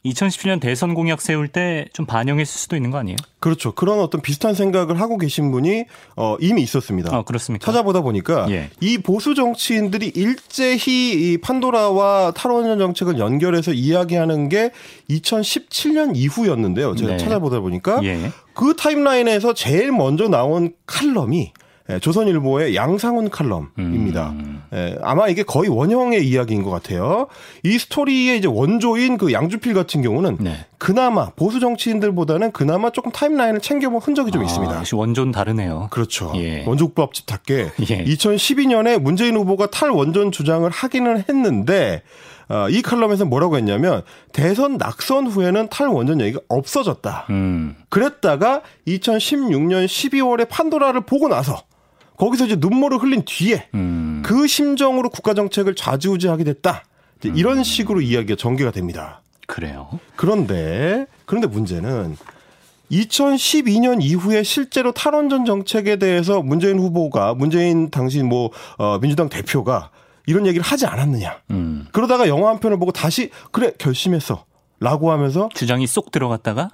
2017년 0.05 0.59
대선 0.61 0.93
공약 0.93 1.21
세울 1.21 1.47
때 1.47 1.87
좀 1.93 2.05
반영했을 2.05 2.59
수도 2.59 2.75
있는 2.75 2.91
거 2.91 2.97
아니에요? 2.97 3.15
그렇죠. 3.39 3.73
그런 3.73 3.99
어떤 3.99 4.21
비슷한 4.21 4.53
생각을 4.53 4.99
하고 4.99 5.17
계신 5.17 5.51
분이 5.51 5.85
어, 6.15 6.35
이미 6.39 6.61
있었습니다. 6.61 7.17
어, 7.17 7.23
그렇습니까? 7.23 7.65
찾아보다 7.65 8.01
보니까 8.01 8.47
예. 8.49 8.69
이 8.81 8.97
보수 8.97 9.33
정치인들이 9.33 10.11
일제히 10.15 11.33
이 11.33 11.37
판도라와 11.37 12.33
탈원전 12.35 12.79
정책을 12.79 13.17
연결해서 13.19 13.71
이야기하는 13.73 14.49
게 14.49 14.71
2017년 15.09 16.15
이후였는데요. 16.15 16.95
제가 16.95 17.11
네. 17.13 17.17
찾아보다 17.17 17.59
보니까 17.59 18.01
예. 18.03 18.31
그 18.53 18.75
타임라인에서 18.75 19.53
제일 19.53 19.91
먼저 19.91 20.27
나온 20.27 20.73
칼럼이 20.85 21.53
예, 21.89 21.99
조선일보의 21.99 22.75
양상훈 22.75 23.29
칼럼입니다. 23.29 24.31
음. 24.31 24.54
예, 24.75 24.97
아마 25.01 25.27
이게 25.29 25.43
거의 25.43 25.69
원형의 25.69 26.27
이야기인 26.27 26.63
것 26.63 26.69
같아요. 26.69 27.27
이 27.63 27.79
스토리의 27.79 28.37
이제 28.37 28.47
원조인 28.47 29.17
그 29.17 29.31
양주필 29.31 29.73
같은 29.73 30.01
경우는 30.01 30.37
네. 30.41 30.65
그나마 30.77 31.29
보수 31.31 31.59
정치인들보다는 31.59 32.51
그나마 32.51 32.89
조금 32.89 33.11
타임라인을 33.11 33.61
챙겨본 33.61 34.01
흔적이 34.01 34.31
좀 34.31 34.41
아, 34.41 34.45
있습니다. 34.45 34.77
역시 34.77 34.95
원조는 34.95 35.31
다르네요. 35.31 35.87
그렇죠. 35.91 36.33
예. 36.35 36.65
원조국밥집답게 36.67 37.71
예. 37.89 38.03
2012년에 38.03 38.99
문재인 38.99 39.37
후보가 39.37 39.67
탈원전 39.67 40.31
주장을 40.31 40.69
하기는 40.69 41.23
했는데 41.29 42.03
어, 42.49 42.67
이 42.69 42.81
칼럼에서 42.81 43.25
뭐라고 43.25 43.57
했냐면 43.57 44.03
대선 44.31 44.77
낙선 44.77 45.27
후에는 45.27 45.69
탈원전 45.69 46.21
얘기가 46.21 46.41
없어졌다. 46.47 47.27
음. 47.29 47.75
그랬다가 47.89 48.61
2016년 48.87 49.85
12월에 49.85 50.47
판도라를 50.49 51.01
보고 51.01 51.27
나서 51.27 51.63
거기서 52.17 52.45
이제 52.45 52.55
눈물을 52.57 52.99
흘린 52.99 53.23
뒤에 53.25 53.67
음. 53.73 54.14
그 54.25 54.47
심정으로 54.47 55.09
국가 55.09 55.35
정책을 55.35 55.75
좌지우지하게 55.75 56.45
됐다. 56.45 56.83
이제 57.19 57.29
음. 57.29 57.37
이런 57.37 57.63
식으로 57.63 58.01
이야기가 58.01 58.35
전개가 58.35 58.71
됩니다. 58.71 59.21
그래요. 59.45 59.99
그런데 60.15 61.05
그런데 61.27 61.47
문제는 61.47 62.17
2012년 62.91 64.01
이후에 64.01 64.41
실제로 64.41 64.91
탈원전 64.93 65.45
정책에 65.45 65.97
대해서 65.97 66.41
문재인 66.41 66.79
후보가 66.79 67.35
문재인 67.35 67.91
당시 67.91 68.23
뭐 68.23 68.49
어, 68.79 68.97
민주당 68.99 69.29
대표가 69.29 69.91
이런 70.25 70.47
얘기를 70.47 70.65
하지 70.65 70.87
않았느냐. 70.87 71.41
음. 71.51 71.85
그러다가 71.91 72.27
영화 72.27 72.49
한 72.49 72.59
편을 72.59 72.79
보고 72.79 72.91
다시 72.91 73.29
그래 73.51 73.73
결심했어 73.77 74.43
라고 74.79 75.11
하면서 75.11 75.49
주장이 75.53 75.85
쏙 75.85 76.09
들어갔다가 76.09 76.69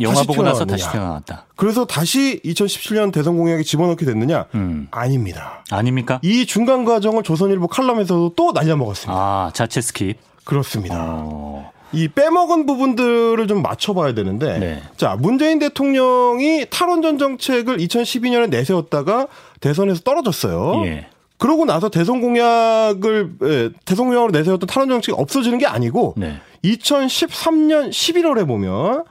영화 0.00 0.14
다시 0.16 0.26
보고 0.26 0.42
나서. 0.42 0.64
다시 0.64 0.90
튀어나왔다. 0.90 1.46
그래서 1.56 1.84
다시 1.84 2.40
2017년 2.44 3.12
대선 3.12 3.36
공약에 3.36 3.62
집어넣게 3.62 4.04
됐느냐? 4.06 4.46
음. 4.54 4.88
아닙니다. 4.90 5.64
아닙니까? 5.70 6.20
이 6.22 6.46
중간 6.46 6.84
과정을 6.84 7.22
조선일보 7.22 7.68
칼럼에서도 7.68 8.32
또 8.36 8.52
날려먹었습니다. 8.52 9.12
아, 9.12 9.50
자체 9.52 9.80
skip. 9.80 10.16
그렇습니다. 10.44 10.96
어. 10.98 11.70
이 11.92 12.06
빼먹은 12.08 12.66
부분들을 12.66 13.46
좀 13.48 13.62
맞춰봐야 13.62 14.14
되는데, 14.14 14.58
네. 14.58 14.82
자 14.96 15.16
문재인 15.18 15.58
대통령이 15.58 16.66
탈원전 16.70 17.18
정책을 17.18 17.78
2012년에 17.78 18.48
내세웠다가 18.48 19.26
대선에서 19.60 20.00
떨어졌어요. 20.02 20.86
예. 20.86 21.08
그러고 21.36 21.64
나서 21.64 21.88
대선 21.88 22.20
공약을 22.20 23.30
예, 23.42 23.70
대선 23.84 24.06
공약으로 24.06 24.30
내세웠던 24.30 24.66
탈원전 24.68 24.96
정책이 24.96 25.20
없어지는 25.20 25.58
게 25.58 25.66
아니고 25.66 26.14
네. 26.16 26.36
2013년 26.64 27.90
11월에 27.90 28.46
보면 28.46 29.04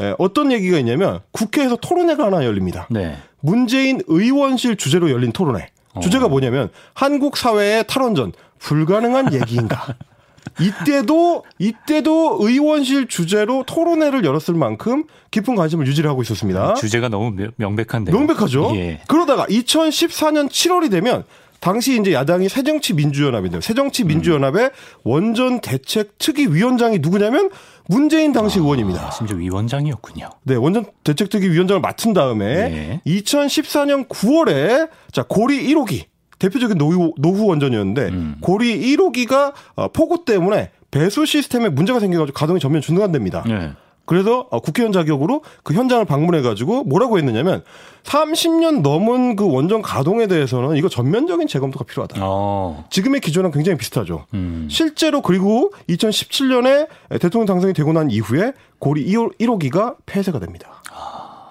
예, 0.00 0.14
어떤 0.18 0.52
얘기가 0.52 0.78
있냐면 0.78 1.20
국회에서 1.32 1.76
토론회가 1.76 2.24
하나 2.26 2.44
열립니다. 2.44 2.86
네. 2.90 3.16
문재인 3.40 4.00
의원실 4.06 4.76
주제로 4.76 5.10
열린 5.10 5.32
토론회. 5.32 5.68
주제가 6.02 6.26
어. 6.26 6.28
뭐냐면 6.28 6.68
한국 6.92 7.36
사회의 7.36 7.84
탈원전 7.86 8.32
불가능한 8.58 9.32
얘기인가. 9.32 9.94
이때도 10.60 11.44
이때도 11.58 12.38
의원실 12.40 13.08
주제로 13.08 13.64
토론회를 13.66 14.24
열었을 14.24 14.54
만큼 14.54 15.04
깊은 15.30 15.54
관심을 15.54 15.86
유지를 15.86 16.08
하고 16.08 16.22
있었습니다. 16.22 16.74
주제가 16.74 17.08
너무 17.08 17.30
명- 17.32 17.52
명백한데요. 17.56 18.14
명백하죠. 18.16 18.72
예. 18.76 19.00
그러다가 19.06 19.44
2014년 19.46 20.48
7월이 20.48 20.90
되면 20.90 21.24
당시 21.60 21.98
이제 22.00 22.12
야당이 22.12 22.48
새정치민주연합인데요. 22.48 23.60
새정치민주연합의 23.60 24.70
원전 25.04 25.60
대책 25.60 26.18
특위 26.18 26.46
위원장이 26.46 26.98
누구냐면 26.98 27.50
문재인 27.88 28.32
당시 28.32 28.58
의원입니다. 28.58 29.08
아, 29.08 29.10
심지어 29.10 29.36
위원장이었군요. 29.36 30.30
네, 30.44 30.54
원전 30.56 30.84
대책 31.04 31.30
특위 31.30 31.48
위원장을 31.48 31.80
맡은 31.80 32.12
다음에 32.12 32.46
예. 32.46 33.00
2014년 33.06 34.08
9월에 34.08 34.88
자 35.12 35.24
고리 35.28 35.66
1호기 35.68 36.04
대표적인 36.38 36.76
노후, 36.76 37.14
노후 37.18 37.46
원전이었는데 37.46 38.08
음. 38.08 38.36
고리 38.40 38.78
1호기가 38.96 39.52
어, 39.74 39.88
폭우 39.88 40.24
때문에 40.24 40.70
배수 40.90 41.26
시스템에 41.26 41.68
문제가 41.68 42.00
생겨가지고 42.00 42.34
가동이 42.36 42.60
전면 42.60 42.82
중단됩니다. 42.82 43.44
네. 43.46 43.72
그래서 44.06 44.46
어, 44.50 44.60
국회의원 44.60 44.92
자격으로 44.92 45.42
그 45.62 45.74
현장을 45.74 46.04
방문해가지고 46.04 46.84
뭐라고 46.84 47.18
했느냐면 47.18 47.62
30년 48.04 48.82
넘은 48.82 49.36
그 49.36 49.50
원전 49.50 49.82
가동에 49.82 50.26
대해서는 50.28 50.76
이거 50.76 50.88
전면적인 50.88 51.48
재검토가 51.48 51.84
필요하다. 51.84 52.16
어. 52.20 52.84
지금의 52.88 53.20
기조랑 53.20 53.50
굉장히 53.50 53.76
비슷하죠. 53.78 54.26
음. 54.34 54.68
실제로 54.70 55.20
그리고 55.22 55.72
2017년에 55.88 56.86
대통령 57.20 57.46
당선이 57.46 57.72
되고 57.72 57.92
난 57.92 58.10
이후에 58.10 58.52
고리 58.78 59.04
1호기가 59.06 59.96
폐쇄가 60.06 60.38
됩니다. 60.38 60.82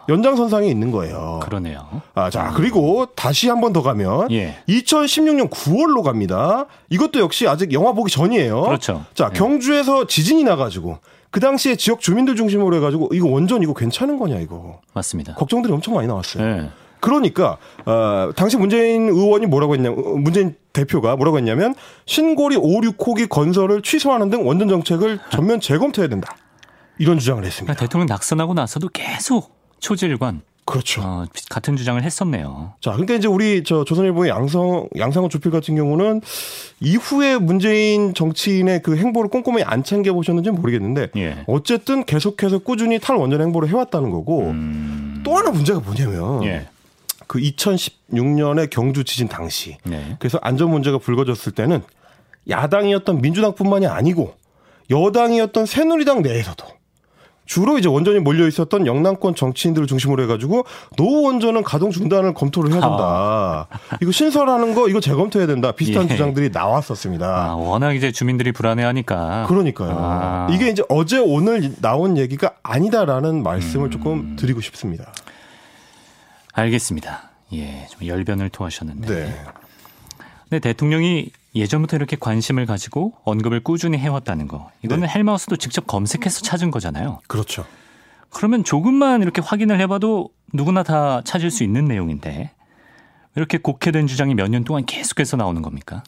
연장선상에 0.07 0.67
있는 0.67 0.91
거예요. 0.91 1.39
그러네요. 1.43 2.01
아, 2.13 2.29
자, 2.29 2.53
그리고 2.55 3.07
다시 3.15 3.49
한 3.49 3.59
번 3.59 3.73
더 3.73 3.81
가면 3.81 4.29
예. 4.31 4.55
2016년 4.69 5.49
9월로 5.49 6.03
갑니다. 6.03 6.67
이것도 6.89 7.19
역시 7.19 7.47
아직 7.47 7.73
영화 7.73 7.91
보기 7.93 8.11
전이에요. 8.11 8.61
그렇죠. 8.61 9.03
자, 9.15 9.29
경주에서 9.31 10.05
지진이 10.05 10.43
나가지고 10.43 10.99
그 11.35 11.41
당시에 11.41 11.75
지역 11.75 11.99
주민들 11.99 12.37
중심으로 12.37 12.77
해가지고 12.77 13.09
이거 13.11 13.27
원전 13.27 13.61
이거 13.61 13.73
괜찮은 13.73 14.17
거냐 14.17 14.39
이거 14.39 14.79
맞습니다. 14.93 15.33
걱정들이 15.33 15.73
엄청 15.73 15.93
많이 15.93 16.07
나왔어요. 16.07 16.41
네. 16.41 16.69
그러니까 17.01 17.57
어, 17.85 18.31
당시 18.37 18.55
문재인 18.55 19.09
의원이 19.09 19.45
뭐라고 19.47 19.73
했냐면 19.73 19.99
어, 19.99 20.15
문재인 20.15 20.55
대표가 20.71 21.17
뭐라고 21.17 21.37
했냐면 21.37 21.75
신고리 22.05 22.55
5, 22.55 22.61
6호기 22.61 23.27
건설을 23.27 23.81
취소하는 23.81 24.29
등 24.29 24.47
원전 24.47 24.69
정책을 24.69 25.19
전면 25.29 25.59
재검토해야 25.59 26.07
된다. 26.07 26.37
이런 26.99 27.19
주장을 27.19 27.43
했습니다. 27.43 27.73
그러니까 27.73 27.81
대통령 27.81 28.05
낙선하고 28.05 28.53
나서도 28.53 28.87
계속 28.93 29.59
초질관 29.81 30.41
그렇죠. 30.65 31.01
어, 31.03 31.25
같은 31.49 31.77
주장을 31.77 32.01
했었네요. 32.01 32.73
자, 32.81 32.91
그러니까 32.91 33.13
이제 33.13 33.27
우리 33.27 33.63
저 33.63 33.83
조선일보의 33.83 34.31
양성 34.31 34.89
양상호 34.97 35.29
주필 35.29 35.51
같은 35.51 35.75
경우는 35.75 36.21
이후에 36.81 37.37
문재인 37.37 38.15
정치인의 38.15 38.81
그 38.81 38.97
행보를 38.97 39.29
꼼꼼히 39.29 39.63
안 39.63 39.83
챙겨 39.83 40.11
보셨는지 40.13 40.49
는 40.49 40.59
모르겠는데 40.59 41.09
예. 41.17 41.43
어쨌든 41.45 42.03
계속해서 42.03 42.59
꾸준히 42.59 42.99
탈원전 42.99 43.41
행보를 43.41 43.69
해왔다는 43.69 44.09
거고 44.09 44.49
음. 44.49 45.21
또 45.23 45.35
하나 45.37 45.51
문제가 45.51 45.79
뭐냐면 45.79 46.43
예. 46.45 46.67
그 47.27 47.39
2016년에 47.39 48.69
경주 48.69 49.03
지진 49.03 49.27
당시 49.27 49.77
네. 49.83 50.15
그래서 50.19 50.39
안전 50.41 50.71
문제가 50.71 50.97
불거졌을 50.97 51.51
때는 51.51 51.81
야당이었던 52.49 53.21
민주당뿐만이 53.21 53.85
아니고 53.87 54.35
여당이었던 54.89 55.65
새누리당 55.65 56.21
내에서도 56.21 56.65
주로 57.45 57.77
이제 57.77 57.87
원전이 57.87 58.19
몰려 58.19 58.47
있었던 58.47 58.87
영남권 58.87 59.35
정치인들을 59.35 59.87
중심으로 59.87 60.23
해가지고 60.23 60.65
노후 60.97 61.23
원전은 61.23 61.63
가동 61.63 61.91
중단을 61.91 62.33
검토를 62.33 62.71
해야 62.71 62.81
된다. 62.81 62.97
아. 63.69 63.77
이거 64.01 64.11
신설하는 64.11 64.73
거 64.73 64.89
이거 64.89 64.99
재검토해야 64.99 65.47
된다. 65.47 65.71
비슷한 65.71 66.05
예. 66.05 66.07
주장들이 66.09 66.49
나왔었습니다. 66.51 67.51
아, 67.51 67.55
워낙 67.55 67.93
이제 67.93 68.11
주민들이 68.11 68.51
불안해하니까. 68.51 69.45
그러니까요. 69.47 69.95
아. 69.97 70.47
이게 70.51 70.69
이제 70.69 70.83
어제 70.89 71.19
오늘 71.19 71.73
나온 71.81 72.17
얘기가 72.17 72.53
아니다라는 72.63 73.43
말씀을 73.43 73.87
음. 73.87 73.91
조금 73.91 74.35
드리고 74.35 74.61
싶습니다. 74.61 75.13
알겠습니다. 76.53 77.29
예, 77.53 77.87
좀 77.91 78.07
열변을 78.07 78.49
토하셨는데. 78.49 79.07
네. 79.07 79.35
근데 80.49 80.59
대통령이 80.59 81.29
예전부터 81.55 81.95
이렇게 81.95 82.17
관심을 82.19 82.65
가지고 82.65 83.13
언급을 83.23 83.61
꾸준히 83.63 83.97
해왔다는 83.97 84.47
거. 84.47 84.71
이거는 84.81 85.07
네. 85.07 85.13
헬마우스도 85.13 85.55
직접 85.55 85.87
검색해서 85.87 86.41
찾은 86.41 86.69
거잖아요. 86.71 87.19
그렇죠. 87.27 87.65
그러면 88.29 88.63
조금만 88.63 89.21
이렇게 89.21 89.41
확인을 89.41 89.79
해봐도 89.79 90.29
누구나 90.53 90.83
다 90.83 91.21
찾을 91.23 91.49
수 91.51 91.63
있는 91.63 91.85
내용인데 91.85 92.51
이렇게 93.35 93.57
곡해된 93.57 94.07
주장이 94.07 94.35
몇 94.35 94.49
년 94.49 94.63
동안 94.63 94.85
계속해서 94.85 95.37
나오는 95.37 95.61
겁니까? 95.61 96.03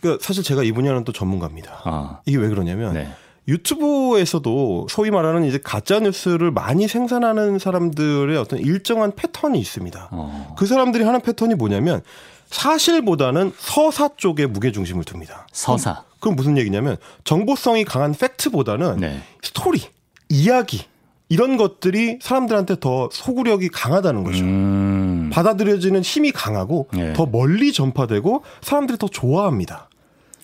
그러니까 0.00 0.24
사실 0.24 0.42
제가 0.42 0.64
이 0.64 0.72
분야는 0.72 1.04
또 1.04 1.12
전문가입니다. 1.12 1.82
아. 1.84 2.20
이게 2.26 2.38
왜 2.38 2.48
그러냐면 2.48 2.94
네. 2.94 3.08
유튜브에서도 3.48 4.86
소위 4.90 5.10
말하는 5.10 5.44
이제 5.44 5.58
가짜 5.62 6.00
뉴스를 6.00 6.50
많이 6.50 6.88
생산하는 6.88 7.58
사람들의 7.58 8.36
어떤 8.36 8.58
일정한 8.60 9.12
패턴이 9.14 9.58
있습니다. 9.58 10.08
어. 10.12 10.54
그 10.58 10.66
사람들이 10.66 11.04
하는 11.04 11.20
패턴이 11.20 11.54
뭐냐면 11.54 12.02
사실보다는 12.50 13.52
서사 13.58 14.10
쪽에 14.16 14.46
무게 14.46 14.72
중심을 14.72 15.04
둡니다. 15.10 15.46
서사. 15.52 16.04
그럼, 16.20 16.36
무슨 16.36 16.58
얘기냐면 16.58 16.96
정보성이 17.24 17.84
강한 17.84 18.12
팩트보다는 18.12 18.98
네. 18.98 19.22
스토리, 19.42 19.80
이야기 20.28 20.84
이런 21.28 21.56
것들이 21.56 22.18
사람들한테 22.20 22.80
더 22.80 23.08
소구력이 23.12 23.68
강하다는 23.68 24.24
거죠. 24.24 24.44
음. 24.44 25.30
받아들여지는 25.32 26.02
힘이 26.02 26.32
강하고 26.32 26.88
네. 26.92 27.12
더 27.12 27.24
멀리 27.24 27.72
전파되고 27.72 28.42
사람들이 28.60 28.98
더 28.98 29.08
좋아합니다. 29.08 29.88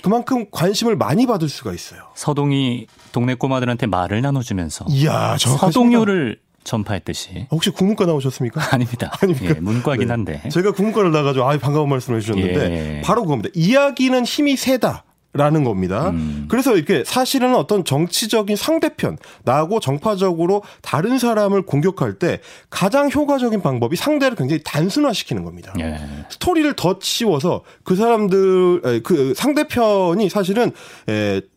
그만큼 0.02 0.46
관심을 0.52 0.94
많이 0.94 1.26
받을 1.26 1.48
수가 1.48 1.72
있어요. 1.72 2.02
서동이 2.14 2.86
동네 3.10 3.34
꼬마들한테 3.34 3.86
말을 3.86 4.22
나눠주면서 4.22 4.84
이야, 4.88 5.36
서동요를 5.38 6.38
전파했듯이. 6.66 7.46
혹시 7.50 7.70
국문과 7.70 8.04
나오셨습니까? 8.04 8.61
아닙니다. 8.75 9.12
아닙니까? 9.23 9.54
예, 9.56 9.61
문과긴 9.61 10.08
네. 10.08 10.12
한데. 10.12 10.40
네. 10.42 10.49
제가 10.50 10.73
국문과를 10.73 11.12
나가지고 11.12 11.49
아 11.49 11.56
반가운 11.58 11.88
말씀을 11.88 12.18
해주셨는데 12.18 12.99
예. 12.99 13.00
바로 13.02 13.23
그겁니다. 13.23 13.49
이야기는 13.54 14.25
힘이 14.25 14.56
세다. 14.56 15.04
라는 15.37 15.64
겁니다. 15.64 16.11
음. 16.11 16.47
그래서 16.49 16.76
이렇게 16.76 17.05
사실은 17.05 17.55
어떤 17.55 17.85
정치적인 17.85 18.57
상대편, 18.57 19.19
나하고 19.45 19.81
정파적으로 19.81 20.62
다른 20.83 21.19
사람을 21.19 21.62
공격할 21.62 22.14
때 22.14 22.40
가장 22.71 23.11
효과적인 23.11 23.62
방법이 23.62 23.97
상대를 23.97 24.37
굉장히 24.37 24.62
단순화시키는 24.64 25.45
겁니다. 25.45 25.73
예. 25.78 25.99
스토리를 26.31 26.73
더 26.75 26.99
치워서 26.99 27.62
그 27.85 27.97
사람들, 27.97 29.02
그 29.02 29.35
상대편이 29.37 30.28
사실은 30.28 30.73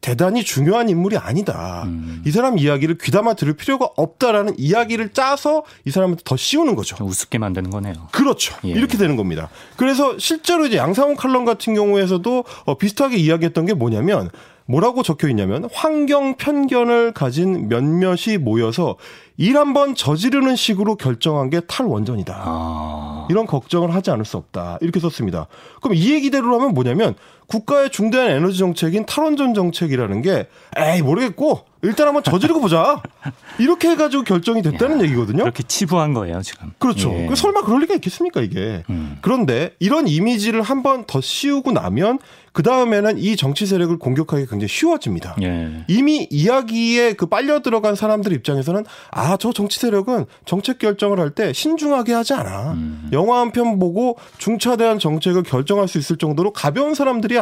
대단히 0.01 0.43
중요한 0.43 0.89
인물이 0.89 1.17
아니다. 1.17 1.83
음. 1.85 2.23
이 2.25 2.31
사람 2.31 2.57
이야기를 2.57 2.97
귀담아 2.99 3.33
들을 3.35 3.53
필요가 3.53 3.89
없다라는 3.95 4.55
이야기를 4.57 5.13
짜서 5.13 5.63
이 5.85 5.91
사람한테 5.91 6.23
더 6.25 6.35
씌우는 6.35 6.75
거죠. 6.75 6.97
우습게 7.03 7.37
만드는 7.37 7.69
거네요. 7.69 8.09
그렇죠. 8.11 8.55
예. 8.65 8.69
이렇게 8.69 8.97
되는 8.97 9.15
겁니다. 9.15 9.49
그래서 9.75 10.17
실제로 10.17 10.65
이제 10.65 10.77
양상훈 10.77 11.15
칼럼 11.15 11.45
같은 11.45 11.73
경우에서도 11.73 12.43
어, 12.65 12.77
비슷하게 12.77 13.17
이야기했던 13.17 13.65
게 13.69 13.73
뭐냐면 13.75 14.29
뭐라고 14.65 15.01
적혀 15.03 15.29
있냐면 15.29 15.67
환경 15.71 16.35
편견을 16.35 17.13
가진 17.13 17.69
몇몇이 17.69 18.37
모여서 18.39 18.97
일 19.37 19.57
한번 19.57 19.95
저지르는 19.95 20.55
식으로 20.55 20.95
결정한 20.95 21.49
게 21.49 21.59
탈원전이다. 21.61 22.43
아. 22.45 23.27
이런 23.29 23.45
걱정을 23.45 23.93
하지 23.93 24.11
않을 24.11 24.25
수 24.25 24.37
없다. 24.37 24.77
이렇게 24.81 24.99
썼습니다. 24.99 25.47
그럼 25.81 25.95
이 25.95 26.13
얘기대로라면 26.13 26.73
뭐냐면 26.73 27.15
국가의 27.49 27.89
중대한 27.89 28.29
에너지 28.29 28.57
정책인 28.59 29.05
탈원전 29.05 29.53
정책이라는 29.53 30.21
게 30.21 30.47
에이 30.77 31.01
모르겠고 31.01 31.65
일단 31.81 32.07
한번 32.07 32.23
저지르고 32.23 32.59
보자. 32.61 33.01
이렇게 33.57 33.89
해가지고 33.89 34.23
결정이 34.23 34.61
됐다는 34.61 34.99
야, 34.99 35.03
얘기거든요. 35.05 35.43
그렇게 35.43 35.63
치부한 35.63 36.13
거예요 36.13 36.41
지금. 36.41 36.71
그렇죠. 36.77 37.11
예. 37.13 37.29
설마 37.35 37.61
그럴 37.61 37.81
리가 37.81 37.93
있겠습니까 37.95 38.41
이게. 38.41 38.83
음. 38.89 39.17
그런데 39.21 39.73
이런 39.79 40.07
이미지를 40.07 40.61
한번 40.61 41.05
더 41.07 41.21
씌우고 41.21 41.71
나면 41.71 42.19
그 42.51 42.63
다음에는 42.63 43.17
이 43.19 43.37
정치 43.37 43.65
세력을 43.65 43.97
공격하기 43.97 44.47
굉장히 44.47 44.67
쉬워집니다. 44.67 45.35
예. 45.41 45.85
이미 45.87 46.27
이야기에 46.29 47.13
그 47.13 47.27
빨려 47.27 47.61
들어간 47.61 47.95
사람들 47.95 48.33
입장에서는 48.33 48.83
아 49.11 49.37
저 49.39 49.53
정치 49.53 49.79
세력은 49.79 50.25
정책 50.45 50.79
결정을 50.79 51.19
할 51.19 51.29
때 51.29 51.53
신중하게 51.53 52.11
하지 52.13 52.33
않아. 52.33 52.73
음. 52.73 53.09
영화 53.13 53.39
한 53.39 53.51
편 53.53 53.79
보고 53.79 54.17
중차대한 54.37 54.99
정책을 54.99 55.43
결정할 55.43 55.87
수 55.87 55.97
있을 55.97 56.17
정도로 56.17 56.51
가벼운 56.51 56.93
사람들이야. 56.93 57.38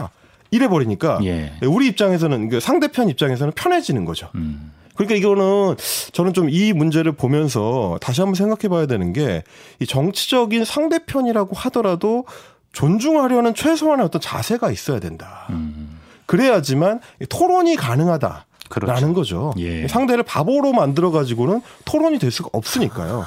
이래 0.51 0.67
버리니까 0.67 1.19
예. 1.23 1.53
우리 1.63 1.87
입장에서는 1.87 2.49
그 2.49 2.59
상대편 2.59 3.09
입장에서는 3.09 3.53
편해지는 3.53 4.05
거죠. 4.05 4.29
음. 4.35 4.71
그러니까 4.95 5.15
이거는 5.15 5.75
저는 6.13 6.33
좀 6.33 6.49
이 6.49 6.73
문제를 6.73 7.11
보면서 7.11 7.97
다시 8.01 8.21
한번 8.21 8.35
생각해 8.35 8.67
봐야 8.69 8.85
되는 8.87 9.13
게 9.13 9.43
이 9.79 9.85
정치적인 9.85 10.65
상대편이라고 10.65 11.55
하더라도 11.55 12.25
존중하려는 12.73 13.53
최소한의 13.55 14.05
어떤 14.05 14.21
자세가 14.21 14.71
있어야 14.71 14.99
된다. 14.99 15.45
음. 15.49 15.99
그래야지만 16.25 16.99
토론이 17.29 17.75
가능하다. 17.75 18.45
라는 18.81 19.13
그렇죠. 19.13 19.51
거죠. 19.51 19.53
예. 19.59 19.87
상대를 19.87 20.23
바보로 20.23 20.73
만들어 20.73 21.09
가지고는 21.11 21.61
토론이 21.85 22.19
될 22.19 22.31
수가 22.31 22.49
없으니까요. 22.51 23.25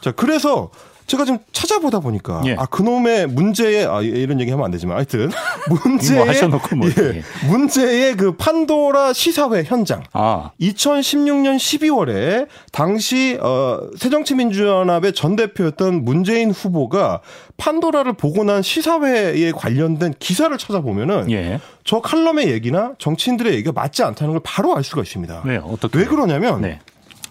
자, 0.00 0.12
그래서 0.12 0.70
제가 1.08 1.24
지금 1.24 1.38
찾아보다 1.52 2.00
보니까 2.00 2.42
예. 2.44 2.54
아 2.54 2.66
그놈의 2.66 3.28
문제의 3.28 3.86
아 3.86 4.02
이런 4.02 4.40
얘기 4.40 4.50
하면 4.50 4.64
안 4.64 4.70
되지만 4.70 4.98
하여튼 4.98 5.30
문제의 5.84 6.20
뭐 6.20 6.28
하셔놓고 6.28 6.76
뭐 6.76 6.88
예, 6.88 7.22
문제의 7.48 8.14
그 8.14 8.36
판도라 8.36 9.14
시사회 9.14 9.64
현장 9.64 10.02
아. 10.12 10.50
2016년 10.60 11.56
12월에 11.56 12.46
당시 12.72 13.38
어 13.40 13.80
새정치민주연합의 13.96 15.14
전 15.14 15.34
대표였던 15.34 16.04
문재인 16.04 16.50
후보가 16.50 17.22
판도라를 17.56 18.12
보고 18.12 18.44
난 18.44 18.62
시사회에 18.62 19.50
관련된 19.52 20.12
기사를 20.18 20.56
찾아보면은 20.56 21.30
예. 21.30 21.58
저 21.84 22.00
칼럼의 22.00 22.50
얘기나 22.50 22.92
정치인들의 22.98 23.54
얘기가 23.54 23.72
맞지 23.72 24.02
않다는 24.02 24.34
걸 24.34 24.42
바로 24.44 24.76
알 24.76 24.84
수가 24.84 25.00
있습니다. 25.00 25.42
네, 25.46 25.56
어떻게 25.56 26.00
왜 26.00 26.04
그러냐면 26.04 26.60
네. 26.60 26.80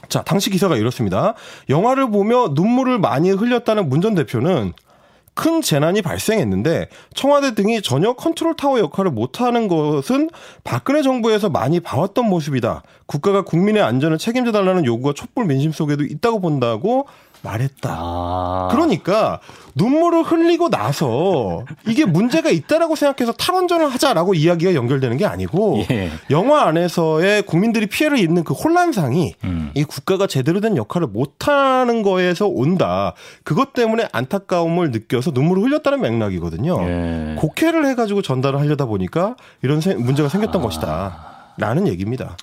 자, 0.10 0.24
당시 0.24 0.50
기사가 0.50 0.78
이렇습니다. 0.78 1.34
영화를 1.70 2.10
보며 2.10 2.50
눈물을 2.54 3.00
많이 3.00 3.32
흘렸다는 3.32 3.90
문 3.90 4.02
전 4.02 4.16
대표는 4.16 4.74
큰 5.34 5.62
재난이 5.62 6.02
발생했는데 6.02 6.90
청와대 7.14 7.54
등이 7.54 7.84
전혀 7.84 8.14
컨트롤 8.14 8.56
타워 8.56 8.80
역할을 8.80 9.12
못하는 9.12 9.68
것은 9.68 10.32
박근혜 10.64 11.04
정부에서 11.04 11.50
많이 11.50 11.80
봐왔던 11.80 12.26
모습이다. 12.26 12.82
국가가 13.06 13.44
국민의 13.44 13.84
안전을 13.84 14.18
책임져 14.18 14.52
달라는 14.52 14.86
요구가 14.86 15.14
촛불 15.14 15.46
민심 15.46 15.72
속에도 15.72 16.04
있다고 16.04 16.42
본다고 16.42 17.08
말했다. 17.48 17.96
아. 17.98 18.68
그러니까 18.72 19.40
눈물을 19.76 20.24
흘리고 20.24 20.70
나서 20.70 21.64
이게 21.88 22.06
문제가 22.06 22.50
있다라고 22.50 22.96
생각해서 22.96 23.32
탈원전을 23.34 23.88
하자라고 23.90 24.34
이야기가 24.34 24.74
연결되는 24.74 25.18
게 25.18 25.26
아니고 25.26 25.86
예. 25.92 26.12
영화 26.30 26.64
안에서의 26.64 27.44
국민들이 27.44 27.88
피해를 27.88 28.18
입는 28.18 28.44
그 28.44 28.54
혼란상이 28.54 29.36
음. 29.44 29.72
이 29.76 29.84
국가가 29.84 30.28
제대로 30.28 30.60
된 30.60 30.76
역할을 30.76 31.08
못하는 31.08 32.02
거에서 32.02 32.48
온다. 32.48 33.14
그것 33.44 33.74
때문에 33.74 34.08
안타까움을 34.12 34.92
느껴서 34.92 35.32
눈물을 35.32 35.64
흘렸다는 35.64 36.02
맥락이거든요. 36.02 36.82
예. 36.82 37.36
곡해를 37.38 37.86
해가지고 37.88 38.22
전달을 38.22 38.60
하려다 38.60 38.86
보니까 38.86 39.36
이런 39.62 39.82
문제가 39.98 40.28
생겼던 40.28 40.62
아. 40.62 40.64
것이다. 40.64 41.54
라는 41.58 41.88
얘기입니다. 41.88 42.36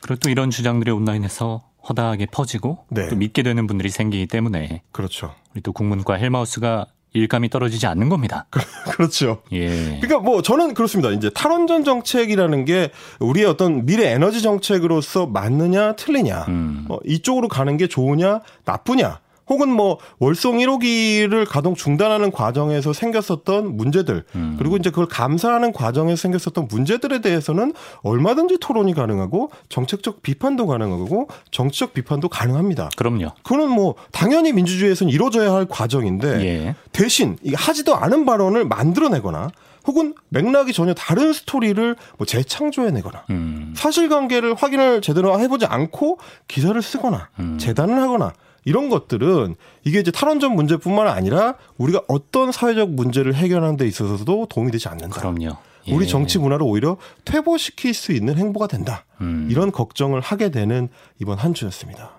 그리고 0.00 0.20
또 0.20 0.30
이런 0.30 0.50
주장들이 0.50 0.90
온라인에서 0.90 1.62
허다하게 1.88 2.26
퍼지고 2.26 2.84
네. 2.88 3.08
또 3.08 3.16
믿게 3.16 3.42
되는 3.42 3.66
분들이 3.66 3.90
생기기 3.90 4.26
때문에 4.26 4.82
그렇죠. 4.92 5.34
우리 5.54 5.60
또 5.62 5.72
국문과 5.72 6.14
헬마우스가 6.14 6.86
일감이 7.14 7.48
떨어지지 7.48 7.86
않는 7.86 8.08
겁니다. 8.08 8.46
그렇죠. 8.90 9.42
예. 9.52 9.68
그러니까 10.00 10.18
뭐 10.18 10.42
저는 10.42 10.74
그렇습니다. 10.74 11.10
이제 11.10 11.30
탈원전 11.30 11.84
정책이라는 11.84 12.64
게 12.64 12.90
우리의 13.20 13.46
어떤 13.46 13.86
미래 13.86 14.10
에너지 14.10 14.42
정책으로서 14.42 15.26
맞느냐 15.26 15.94
틀리냐, 15.94 16.46
음. 16.48 16.86
어, 16.88 16.98
이쪽으로 17.04 17.48
가는 17.48 17.76
게 17.76 17.86
좋으냐 17.86 18.40
나쁘냐. 18.64 19.20
혹은 19.48 19.68
뭐 19.68 19.98
월송 20.18 20.58
1호기를 20.58 21.46
가동 21.48 21.74
중단하는 21.74 22.30
과정에서 22.30 22.92
생겼었던 22.92 23.76
문제들 23.76 24.24
음. 24.34 24.56
그리고 24.58 24.76
이제 24.76 24.90
그걸 24.90 25.06
감사하는 25.06 25.72
과정에서 25.72 26.16
생겼었던 26.16 26.68
문제들에 26.68 27.20
대해서는 27.20 27.74
얼마든지 28.02 28.58
토론이 28.60 28.94
가능하고 28.94 29.50
정책적 29.68 30.22
비판도 30.22 30.66
가능하고 30.66 31.28
정치적 31.50 31.92
비판도 31.94 32.28
가능합니다. 32.28 32.90
그럼요. 32.96 33.32
그거는 33.42 33.70
뭐 33.70 33.94
당연히 34.12 34.52
민주주의에서는 34.52 35.12
이루어져야 35.12 35.52
할 35.52 35.66
과정인데 35.66 36.44
예. 36.44 36.74
대신 36.92 37.36
이 37.42 37.54
하지도 37.54 37.94
않은 37.94 38.24
발언을 38.24 38.64
만들어내거나 38.64 39.50
혹은 39.86 40.14
맥락이 40.30 40.72
전혀 40.72 40.94
다른 40.94 41.32
스토리를 41.32 41.96
뭐 42.16 42.26
재창조해내거나 42.26 43.24
음. 43.30 43.74
사실관계를 43.76 44.54
확인을 44.54 45.02
제대로 45.02 45.38
해보지 45.38 45.66
않고 45.66 46.18
기사를 46.48 46.80
쓰거나 46.80 47.28
음. 47.38 47.58
재단을 47.58 48.00
하거나 48.00 48.32
이런 48.64 48.88
것들은 48.88 49.56
이게 49.84 50.00
이제 50.00 50.10
탈원전 50.10 50.54
문제뿐만 50.54 51.08
아니라 51.08 51.56
우리가 51.76 52.02
어떤 52.08 52.52
사회적 52.52 52.90
문제를 52.90 53.34
해결하는 53.34 53.76
데 53.76 53.86
있어서도 53.86 54.46
도움이 54.48 54.70
되지 54.70 54.88
않는다. 54.88 55.20
그럼요. 55.20 55.56
예. 55.86 55.94
우리 55.94 56.08
정치 56.08 56.38
문화를 56.38 56.64
오히려 56.64 56.96
퇴보시킬 57.24 57.92
수 57.92 58.12
있는 58.12 58.38
행보가 58.38 58.66
된다. 58.66 59.04
음. 59.20 59.48
이런 59.50 59.70
걱정을 59.70 60.20
하게 60.20 60.50
되는 60.50 60.88
이번 61.20 61.38
한 61.38 61.52
주였습니다. 61.52 62.12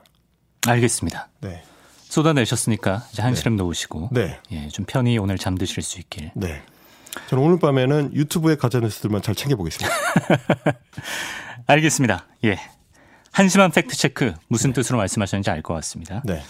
알겠습니다. 0.67 1.29
네. 1.41 1.63
쏟아내셨으니까 2.03 3.03
이제 3.12 3.21
한시름 3.21 3.55
네. 3.55 3.63
놓으시고 3.63 4.10
네. 4.12 4.39
예, 4.51 4.67
좀 4.69 4.86
편히 4.86 5.17
오늘 5.17 5.38
잠드실 5.38 5.81
수 5.81 5.99
있길. 5.99 6.31
네. 6.36 6.62
저는 7.27 7.43
오늘 7.43 7.60
밤에는 7.60 8.13
유튜브의 8.13 8.58
가짜 8.58 8.79
뉴스들만 8.79 9.21
잘 9.21 9.36
챙겨보겠습니다. 9.36 9.95
알겠습니다. 11.67 12.25
예. 12.43 12.60
한심한 13.35 13.69
팩트 13.69 13.97
체크 13.97 14.33
무슨 14.47 14.69
네. 14.69 14.75
뜻으로 14.75 14.97
말씀하셨는지 14.97 15.49
알 15.49 15.61
것 15.61 15.73
같습니다. 15.75 16.21
네. 16.23 16.41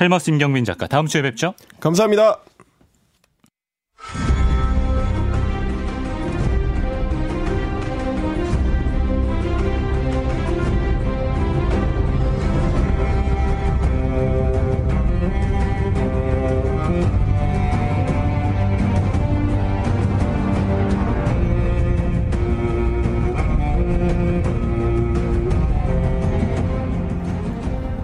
헬마우스 0.00 0.30
임경빈 0.30 0.64
작가 0.64 0.86
다음 0.86 1.06
주에 1.06 1.20
뵙죠. 1.20 1.52
감사합니다. 1.78 2.38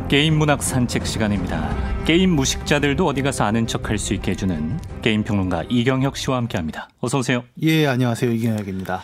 게임 0.08 0.38
문학 0.38 0.62
산책 0.62 1.04
시간입니다. 1.04 2.04
게임 2.04 2.30
무식자들도 2.30 3.04
어디 3.06 3.22
가서 3.22 3.42
아는 3.44 3.66
척할 3.66 3.98
수 3.98 4.14
있게 4.14 4.30
해주는 4.32 4.78
게임 5.02 5.24
평론가 5.24 5.64
이경혁 5.68 6.16
씨와 6.16 6.36
함께 6.36 6.56
합니다. 6.58 6.88
어서 7.00 7.18
오세요. 7.18 7.42
예, 7.62 7.88
안녕하세요. 7.88 8.30
이경혁입니다. 8.30 9.02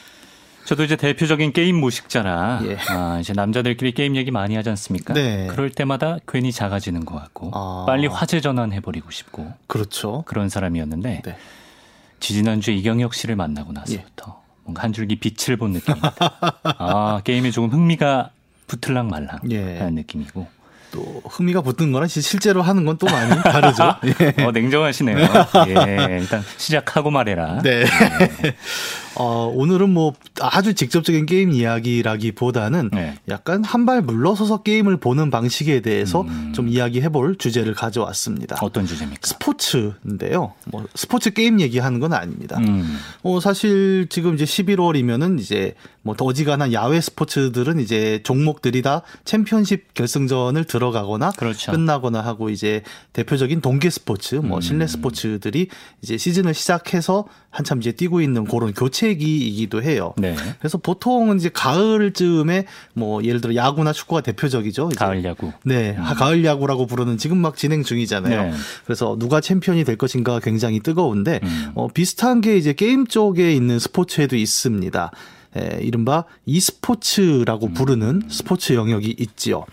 저도 0.64 0.84
이제 0.84 0.94
대표적인 0.94 1.52
게임 1.52 1.80
무식자라 1.80 2.60
예. 2.66 2.76
아, 2.88 3.18
이제 3.20 3.32
남자들끼리 3.32 3.92
게임 3.92 4.14
얘기 4.14 4.30
많이 4.30 4.54
하지 4.54 4.68
않습니까? 4.70 5.12
네. 5.12 5.48
그럴 5.48 5.70
때마다 5.70 6.18
괜히 6.28 6.52
작아지는 6.52 7.04
것 7.04 7.16
같고 7.16 7.50
아. 7.52 7.84
빨리 7.84 8.06
화제 8.06 8.40
전환해버리고 8.40 9.10
싶고 9.10 9.52
그렇죠. 9.66 10.22
그런 10.24 10.48
사람이었는데 10.48 11.22
네. 11.24 11.36
지지난주에 12.20 12.74
이경혁 12.76 13.14
씨를 13.14 13.34
만나고 13.34 13.72
나서부터 13.72 14.36
예. 14.38 14.42
뭔가 14.62 14.84
한 14.84 14.92
줄기 14.92 15.16
빛을 15.16 15.56
본 15.56 15.72
느낌입니다. 15.72 16.14
아 16.78 17.20
게임에 17.24 17.50
조금 17.50 17.70
흥미가 17.70 18.30
붙을랑 18.68 19.08
말랑 19.08 19.40
예. 19.50 19.78
하는 19.78 19.96
느낌이고 19.96 20.61
또 20.92 21.22
흥미가 21.28 21.62
붙는 21.62 21.90
거랑 21.92 22.06
실제로 22.08 22.62
하는 22.62 22.84
건 22.84 22.92
또 22.98 23.06
많이 23.06 23.30
다르죠. 23.42 23.96
예. 24.38 24.44
어, 24.44 24.52
냉정하시네요. 24.52 25.16
예, 25.68 26.18
일단 26.20 26.42
시작하고 26.58 27.10
말해라. 27.10 27.62
네. 27.62 27.84
네. 27.84 28.54
어, 29.16 29.50
오늘은 29.54 29.90
뭐 29.90 30.12
아주 30.40 30.74
직접적인 30.74 31.26
게임 31.26 31.52
이야기라기보다는 31.52 32.90
네. 32.92 33.14
약간 33.28 33.64
한 33.64 33.82
발 33.82 34.00
물러서서 34.00 34.62
게임을 34.62 34.98
보는 34.98 35.30
방식에 35.30 35.80
대해서 35.80 36.20
음. 36.22 36.52
좀 36.54 36.68
이야기해 36.68 37.08
볼 37.08 37.36
주제를 37.36 37.74
가져왔습니다. 37.74 38.56
어떤 38.60 38.86
주제입니까? 38.86 39.20
스포츠인데요. 39.26 40.52
뭐 40.66 40.86
스포츠 40.94 41.32
게임 41.32 41.60
얘기하는 41.60 41.98
건 41.98 42.12
아닙니다. 42.12 42.58
음. 42.58 42.96
어, 43.24 43.40
사실 43.40 44.06
지금 44.08 44.34
이제 44.34 44.44
11월이면은 44.44 45.40
이제 45.40 45.74
뭐더 46.02 46.24
어지간한 46.24 46.72
야외 46.72 47.00
스포츠들은 47.00 47.78
이제 47.80 48.20
종목들이 48.24 48.82
다 48.82 49.02
챔피언십 49.24 49.94
결승전을 49.94 50.64
들어가거나 50.64 51.30
그렇죠. 51.32 51.70
끝나거나 51.70 52.20
하고 52.20 52.50
이제 52.50 52.82
대표적인 53.12 53.60
동계 53.60 53.88
스포츠, 53.88 54.34
뭐 54.34 54.58
음. 54.58 54.60
실내 54.60 54.86
스포츠들이 54.86 55.68
이제 56.02 56.16
시즌을 56.18 56.54
시작해서 56.54 57.26
한참 57.50 57.78
이제 57.80 57.92
뛰고 57.92 58.20
있는 58.20 58.44
그런 58.44 58.72
교체기이기도 58.72 59.82
해요. 59.82 60.14
네. 60.16 60.34
그래서 60.58 60.78
보통은 60.78 61.36
이제 61.36 61.50
가을쯤에 61.52 62.66
뭐 62.94 63.22
예를 63.22 63.40
들어 63.40 63.54
야구나 63.54 63.92
축구가 63.92 64.22
대표적이죠. 64.22 64.88
이제. 64.92 64.96
가을 64.96 65.22
야구. 65.24 65.52
네, 65.64 65.94
음. 65.96 66.02
가을 66.16 66.44
야구라고 66.44 66.86
부르는 66.86 67.18
지금 67.18 67.38
막 67.38 67.56
진행 67.56 67.84
중이잖아요. 67.84 68.50
네. 68.50 68.52
그래서 68.84 69.16
누가 69.18 69.40
챔피언이 69.40 69.84
될 69.84 69.96
것인가 69.96 70.40
굉장히 70.40 70.80
뜨거운데 70.80 71.40
음. 71.42 71.72
어, 71.74 71.88
비슷한 71.88 72.40
게 72.40 72.56
이제 72.56 72.72
게임 72.72 73.06
쪽에 73.06 73.52
있는 73.52 73.78
스포츠에도 73.78 74.36
있습니다. 74.36 75.10
에, 75.56 75.80
이른바 75.82 76.24
e스포츠라고 76.46 77.66
음. 77.66 77.74
부르는 77.74 78.22
스포츠 78.28 78.72
영역이 78.74 79.16
있지요. 79.18 79.64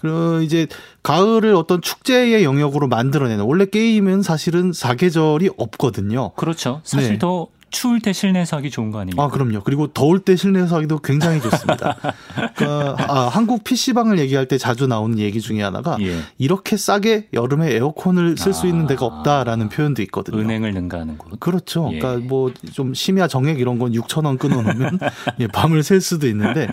그 0.00 0.42
이제 0.42 0.66
가을을 1.04 1.54
어떤 1.54 1.80
축제의 1.80 2.42
영역으로 2.42 2.88
만들어내는 2.88 3.44
원래 3.44 3.66
게임은 3.66 4.22
사실은 4.22 4.72
사계절이 4.72 5.50
없거든요. 5.56 6.32
그렇죠. 6.34 6.80
사실 6.84 7.12
네. 7.12 7.18
더 7.18 7.46
추울 7.72 8.00
때 8.00 8.12
실내에서 8.12 8.58
하기 8.58 8.70
좋은 8.70 8.90
거 8.90 9.00
아닙니까? 9.00 9.24
아, 9.24 9.28
그럼요. 9.28 9.62
그리고 9.64 9.88
더울 9.88 10.20
때 10.20 10.36
실내에서 10.36 10.76
하기도 10.76 11.00
굉장히 11.00 11.40
좋습니다. 11.40 11.96
그러니까 12.54 12.96
아, 13.08 13.28
한국 13.28 13.64
PC방을 13.64 14.18
얘기할 14.20 14.46
때 14.46 14.58
자주 14.58 14.86
나오는 14.86 15.18
얘기 15.18 15.40
중에 15.40 15.62
하나가 15.62 15.96
예. 16.00 16.20
이렇게 16.38 16.76
싸게 16.76 17.28
여름에 17.32 17.72
에어컨을 17.74 18.36
쓸수 18.38 18.66
있는 18.66 18.86
데가 18.86 19.04
아. 19.04 19.08
없다라는 19.08 19.68
표현도 19.68 20.02
있거든요. 20.02 20.38
은행을 20.38 20.72
능가하는 20.72 21.18
곳. 21.18 21.40
그렇죠. 21.40 21.90
예. 21.92 21.98
그러니까 21.98 22.26
뭐 22.28 22.52
좀 22.72 22.94
심야 22.94 23.26
정액 23.26 23.58
이런 23.60 23.78
건 23.78 23.92
6천 23.92 24.26
원 24.26 24.38
끊어 24.38 24.62
놓으면 24.62 24.98
예, 25.40 25.46
밤을 25.46 25.82
샐 25.82 26.00
수도 26.00 26.26
있는데 26.28 26.68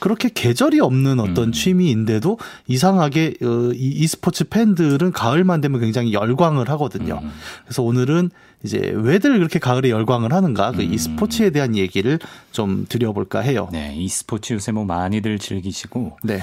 그렇게 0.00 0.28
계절이 0.32 0.80
없는 0.80 1.20
어떤 1.20 1.48
음. 1.48 1.52
취미인데도 1.52 2.38
이상하게 2.66 3.34
어, 3.42 3.70
이 3.74 4.02
e스포츠 4.02 4.44
팬들은 4.44 5.12
가을만 5.12 5.60
되면 5.60 5.80
굉장히 5.80 6.12
열광을 6.12 6.68
하거든요. 6.70 7.20
음. 7.22 7.30
그래서 7.64 7.82
오늘은 7.82 8.30
이제 8.64 8.78
왜들 8.94 9.38
그렇게 9.38 9.58
가을에 9.58 9.90
열광을 9.90 10.32
하는가 10.32 10.72
그 10.72 10.82
음. 10.82 10.92
e스포츠에 10.92 11.50
대한 11.50 11.76
얘기를 11.76 12.18
좀 12.52 12.86
드려볼까 12.88 13.40
해요. 13.40 13.68
네, 13.72 13.94
e스포츠 13.96 14.52
요새 14.52 14.72
뭐 14.72 14.84
많이들 14.84 15.38
즐기시고. 15.38 16.18
네. 16.22 16.42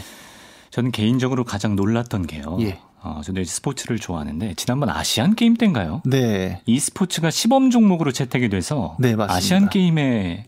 저는 0.71 0.91
개인적으로 0.91 1.43
가장 1.43 1.75
놀랐던 1.75 2.27
게요. 2.27 2.57
예. 2.61 2.79
어, 3.01 3.21
저도 3.23 3.43
스포츠를 3.43 3.97
좋아하는데 3.97 4.55
지난번 4.55 4.89
아시안 4.89 5.35
게임 5.35 5.55
때인가요? 5.55 6.01
네. 6.05 6.61
e스포츠가 6.65 7.31
시범 7.31 7.71
종목으로 7.71 8.11
채택이 8.11 8.49
돼서 8.49 8.97
네, 8.99 9.15
맞습니다. 9.15 9.33
아시안 9.33 9.69
게임에 9.69 10.45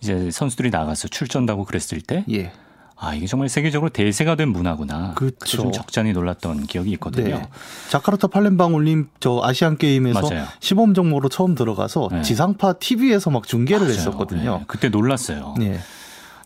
이제 0.00 0.30
선수들이 0.30 0.70
나가서 0.70 1.08
출전하고 1.08 1.64
그랬을 1.64 2.00
때 2.00 2.24
예. 2.30 2.52
아 2.96 3.14
이게 3.14 3.26
정말 3.26 3.48
세계적으로 3.48 3.90
대세가 3.90 4.36
된 4.36 4.48
문화구나. 4.50 5.14
그렇죠. 5.14 5.36
좀 5.44 5.72
적잖이 5.72 6.12
놀랐던 6.12 6.66
기억이 6.66 6.90
있거든요. 6.92 7.38
네. 7.38 7.48
자카르타 7.90 8.28
팔렘방 8.28 8.74
올림 8.74 9.08
저 9.20 9.40
아시안 9.42 9.76
게임에서 9.76 10.28
맞아요. 10.30 10.46
시범 10.60 10.94
종목으로 10.94 11.28
처음 11.28 11.54
들어가서 11.54 12.08
네. 12.12 12.22
지상파 12.22 12.74
TV에서 12.74 13.30
막 13.30 13.46
중계를 13.46 13.86
맞아요. 13.86 13.98
했었거든요. 13.98 14.58
네. 14.58 14.64
그때 14.68 14.88
놀랐어요. 14.88 15.54
네. 15.58 15.78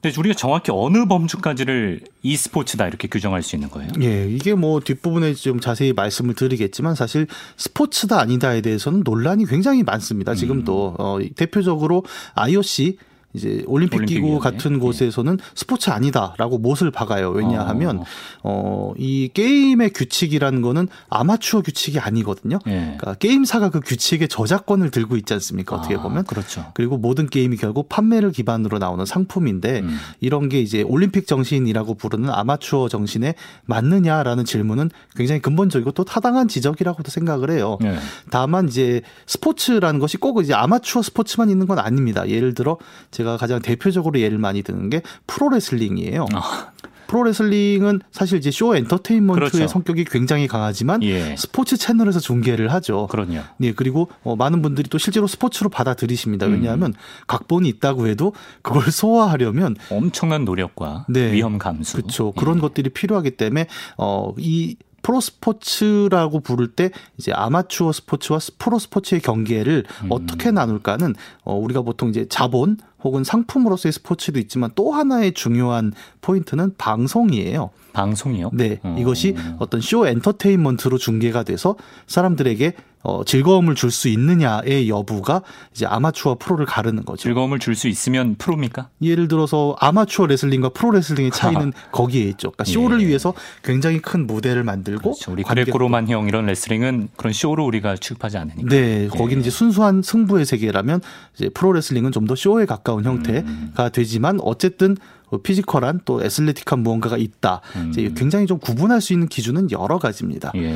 근데 0.01 0.17
우리가 0.17 0.35
정확히 0.37 0.71
어느 0.73 1.07
범주까지를 1.07 2.03
e스포츠다 2.23 2.87
이렇게 2.87 3.09
규정할 3.09 3.43
수 3.43 3.57
있는 3.57 3.69
거예요? 3.69 3.91
예, 4.01 4.29
이게 4.31 4.55
뭐 4.55 4.79
뒷부분에 4.79 5.35
좀 5.35 5.59
자세히 5.59 5.93
말씀을 5.93 6.35
드리겠지만 6.35 6.95
사실 6.95 7.27
스포츠다 7.57 8.21
아니다에 8.21 8.61
대해서는 8.61 9.03
논란이 9.05 9.47
굉장히 9.47 9.83
많습니다. 9.83 10.37
지금도 10.37 10.91
음. 10.91 10.95
어, 10.99 11.19
대표적으로 11.35 12.05
IOC 12.35 12.97
이제 13.38 13.62
올림픽 13.66 14.05
기구 14.07 14.38
같은 14.38 14.74
예. 14.74 14.79
곳에서는 14.79 15.38
스포츠 15.55 15.90
아니다라고 15.90 16.59
못을 16.59 16.90
박아요. 16.90 17.31
왜냐하면 17.31 18.03
어, 18.42 18.92
이 18.98 19.31
게임의 19.33 19.90
규칙이라는 19.90 20.61
거는 20.62 20.88
아마추어 21.09 21.62
규칙이 21.62 21.98
아니거든요. 22.01 22.59
예. 22.66 22.96
그러니까 22.98 23.14
게임사가 23.14 23.70
그 23.70 23.81
규칙의 23.81 24.29
저작권을 24.29 24.90
들고 24.90 25.16
있지 25.16 25.33
않습니까? 25.35 25.77
어떻게 25.77 25.94
아, 25.96 26.03
보면. 26.03 26.24
그렇죠. 26.24 26.66
그리고 26.74 26.96
모든 26.96 27.29
게임이 27.29 27.57
결국 27.57 27.88
판매를 27.88 28.33
기반으로 28.33 28.79
나오는 28.79 29.05
상품인데 29.05 29.81
음. 29.81 29.98
이런 30.20 30.48
게 30.48 30.61
이제 30.61 30.83
올림픽 30.83 31.27
정신이라고 31.27 31.94
부르는 31.94 32.31
아마추어 32.31 32.88
정신에 32.88 33.35
맞느냐라는 33.66 34.44
질문은 34.44 34.90
굉장히 35.14 35.40
근본적이고 35.40 35.92
또 35.92 36.05
타당한 36.05 36.48
지적이라고도 36.48 37.11
생각을 37.11 37.51
해요. 37.51 37.79
예. 37.85 37.96
다만 38.31 38.68
이제 38.68 39.03
스포츠라는 39.27 40.01
것이 40.01 40.16
꼭 40.16 40.42
이제 40.42 40.55
아마추어 40.55 41.03
스포츠만 41.03 41.51
있는 41.51 41.66
건 41.66 41.79
아닙니다. 41.79 42.29
예를 42.29 42.55
들어 42.55 42.79
제가 43.11 43.28
가장 43.37 43.61
대표적으로 43.61 44.21
예를 44.21 44.38
많이 44.38 44.62
드는 44.62 44.91
게 44.91 45.03
프로레슬링이에요. 45.27 46.27
아. 46.35 46.73
프로레슬링은 47.09 48.01
사실 48.12 48.38
이제 48.38 48.51
쇼 48.51 48.77
엔터테인먼트의 48.77 49.51
그렇죠. 49.51 49.67
성격이 49.67 50.05
굉장히 50.05 50.47
강하지만 50.47 51.03
예. 51.03 51.35
스포츠 51.37 51.77
채널에서 51.77 52.21
중계를 52.21 52.73
하죠. 52.75 53.09
그럼요. 53.09 53.41
네, 53.57 53.73
그리고 53.73 54.09
어, 54.23 54.37
많은 54.37 54.62
분들이 54.62 54.88
또 54.88 54.99
실제로 54.99 55.27
스포츠로 55.27 55.71
받아들이십니다. 55.71 56.47
음. 56.47 56.53
왜냐하면 56.53 56.91
음. 56.91 56.95
각본이 57.27 57.69
있다고 57.69 58.07
해도 58.07 58.35
그걸 58.62 58.85
소화하려면 58.93 59.75
엄청난 59.91 60.45
노력과 60.45 61.07
네. 61.09 61.33
위험 61.33 61.59
감수. 61.59 61.97
그렇죠. 61.97 62.33
그런 62.33 62.59
예. 62.59 62.61
것들이 62.61 62.91
필요하기 62.91 63.33
때문에 63.33 63.67
어, 63.97 64.35
이 64.38 64.77
프로 65.03 65.21
스포츠라고 65.21 66.41
부를 66.41 66.69
때 66.69 66.91
이제 67.17 67.33
아마추어 67.33 67.93
스포츠와 67.93 68.39
프로 68.59 68.79
스포츠의 68.79 69.21
경계를 69.21 69.85
음. 70.05 70.07
어떻게 70.11 70.51
나눌까는 70.51 71.15
어 71.45 71.55
우리가 71.55 71.83
보통 71.83 72.09
이제 72.09 72.27
자본 72.29 72.79
혹은 73.03 73.25
상품으로서의 73.25 73.93
스포츠도 73.93 74.39
있지만 74.41 74.71
또 74.75 74.93
하나의 74.93 75.33
중요한 75.33 75.93
포인트는 76.21 76.75
방송이에요. 76.77 77.71
방송이요? 77.99 78.51
네. 78.53 78.79
어. 78.83 78.97
이것이 78.99 79.35
어떤 79.59 79.81
쇼 79.81 80.07
엔터테인먼트로 80.07 80.99
중계가 80.99 81.43
돼서 81.43 81.75
사람들에게 82.07 82.75
어, 83.03 83.25
즐거움을 83.25 83.75
줄 83.77 83.89
수 83.93 84.09
있느냐의 84.09 84.89
여부가 84.89 85.43
이제 85.73 85.87
아마추어 85.87 86.37
프로를 86.39 86.67
가르는 86.67 87.05
거죠. 87.05 87.23
즐거움을 87.23 87.59
줄 87.61 87.75
수 87.75 87.87
있으면 87.89 88.35
프로입니까? 88.37 88.89
예를 89.01 89.29
들어서 89.29 89.77
아마추어 89.81 90.27
레슬링과 90.27 90.71
프로 90.71 90.91
레슬링의 90.91 91.31
차이는 91.31 91.73
거기에 91.93 92.25
있죠. 92.25 92.51
그러니까 92.51 92.65
쇼를 92.65 93.01
예. 93.03 93.07
위해서 93.07 93.35
굉장히 93.63 94.01
큰 94.01 94.27
무대를 94.27 94.65
만들고 94.65 95.13
그렇죠. 95.13 95.33
우리 95.33 95.43
그레코로만 95.45 96.09
형 96.09 96.27
이런 96.29 96.47
레슬링은 96.47 97.09
그런 97.17 97.33
쇼로 97.33 97.65
우리가 97.67 97.97
취급하지 97.97 98.37
않으니까. 98.37 98.69
네, 98.69 99.05
예. 99.05 99.09
거기는 99.09 99.41
이제 99.41 99.51
순수한 99.51 100.03
승부의 100.03 100.45
세계라면 100.45 101.01
이제 101.35 101.49
프로 101.49 101.73
레슬링은 101.73 102.13
좀 102.13 102.29
더 102.29 102.35
쇼에 102.35 102.67
가까운 102.67 103.05
형태가 103.05 103.49
음. 103.49 103.73
되지만 103.93 104.39
어쨌든 104.43 104.89
뭐 104.91 105.17
physical한 105.37 106.01
또 106.05 106.23
athletic한 106.25 106.81
무언가가 106.81 107.17
있다. 107.17 107.61
음. 107.77 107.91
이제 107.91 108.12
굉장히 108.17 108.47
좀 108.47 108.59
구분할 108.59 109.01
수 109.01 109.12
있는 109.12 109.29
기준은 109.29 109.71
여러 109.71 109.99
가지입니다. 109.99 110.53
예. 110.57 110.75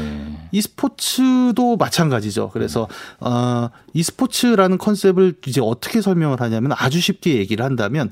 e스포츠도 0.52 1.76
마찬가지죠. 1.76 2.50
그래서 2.52 2.88
어, 3.20 3.70
e스포츠라는 3.94 4.78
컨셉을 4.78 5.34
이제 5.46 5.60
어떻게 5.62 6.00
설명을 6.00 6.40
하냐면 6.40 6.72
아주 6.76 7.00
쉽게 7.00 7.36
얘기를 7.36 7.64
한다면 7.64 8.10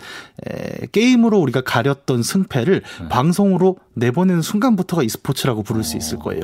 에, 0.48 0.86
게임으로 0.92 1.38
우리가 1.38 1.60
가렸던 1.60 2.22
승패를 2.22 2.82
음. 3.02 3.08
방송으로 3.08 3.76
내보내는 3.94 4.40
순간부터가 4.42 5.02
e스포츠라고 5.02 5.62
부를 5.62 5.84
수 5.84 5.96
있을 5.96 6.18
거예요. 6.18 6.42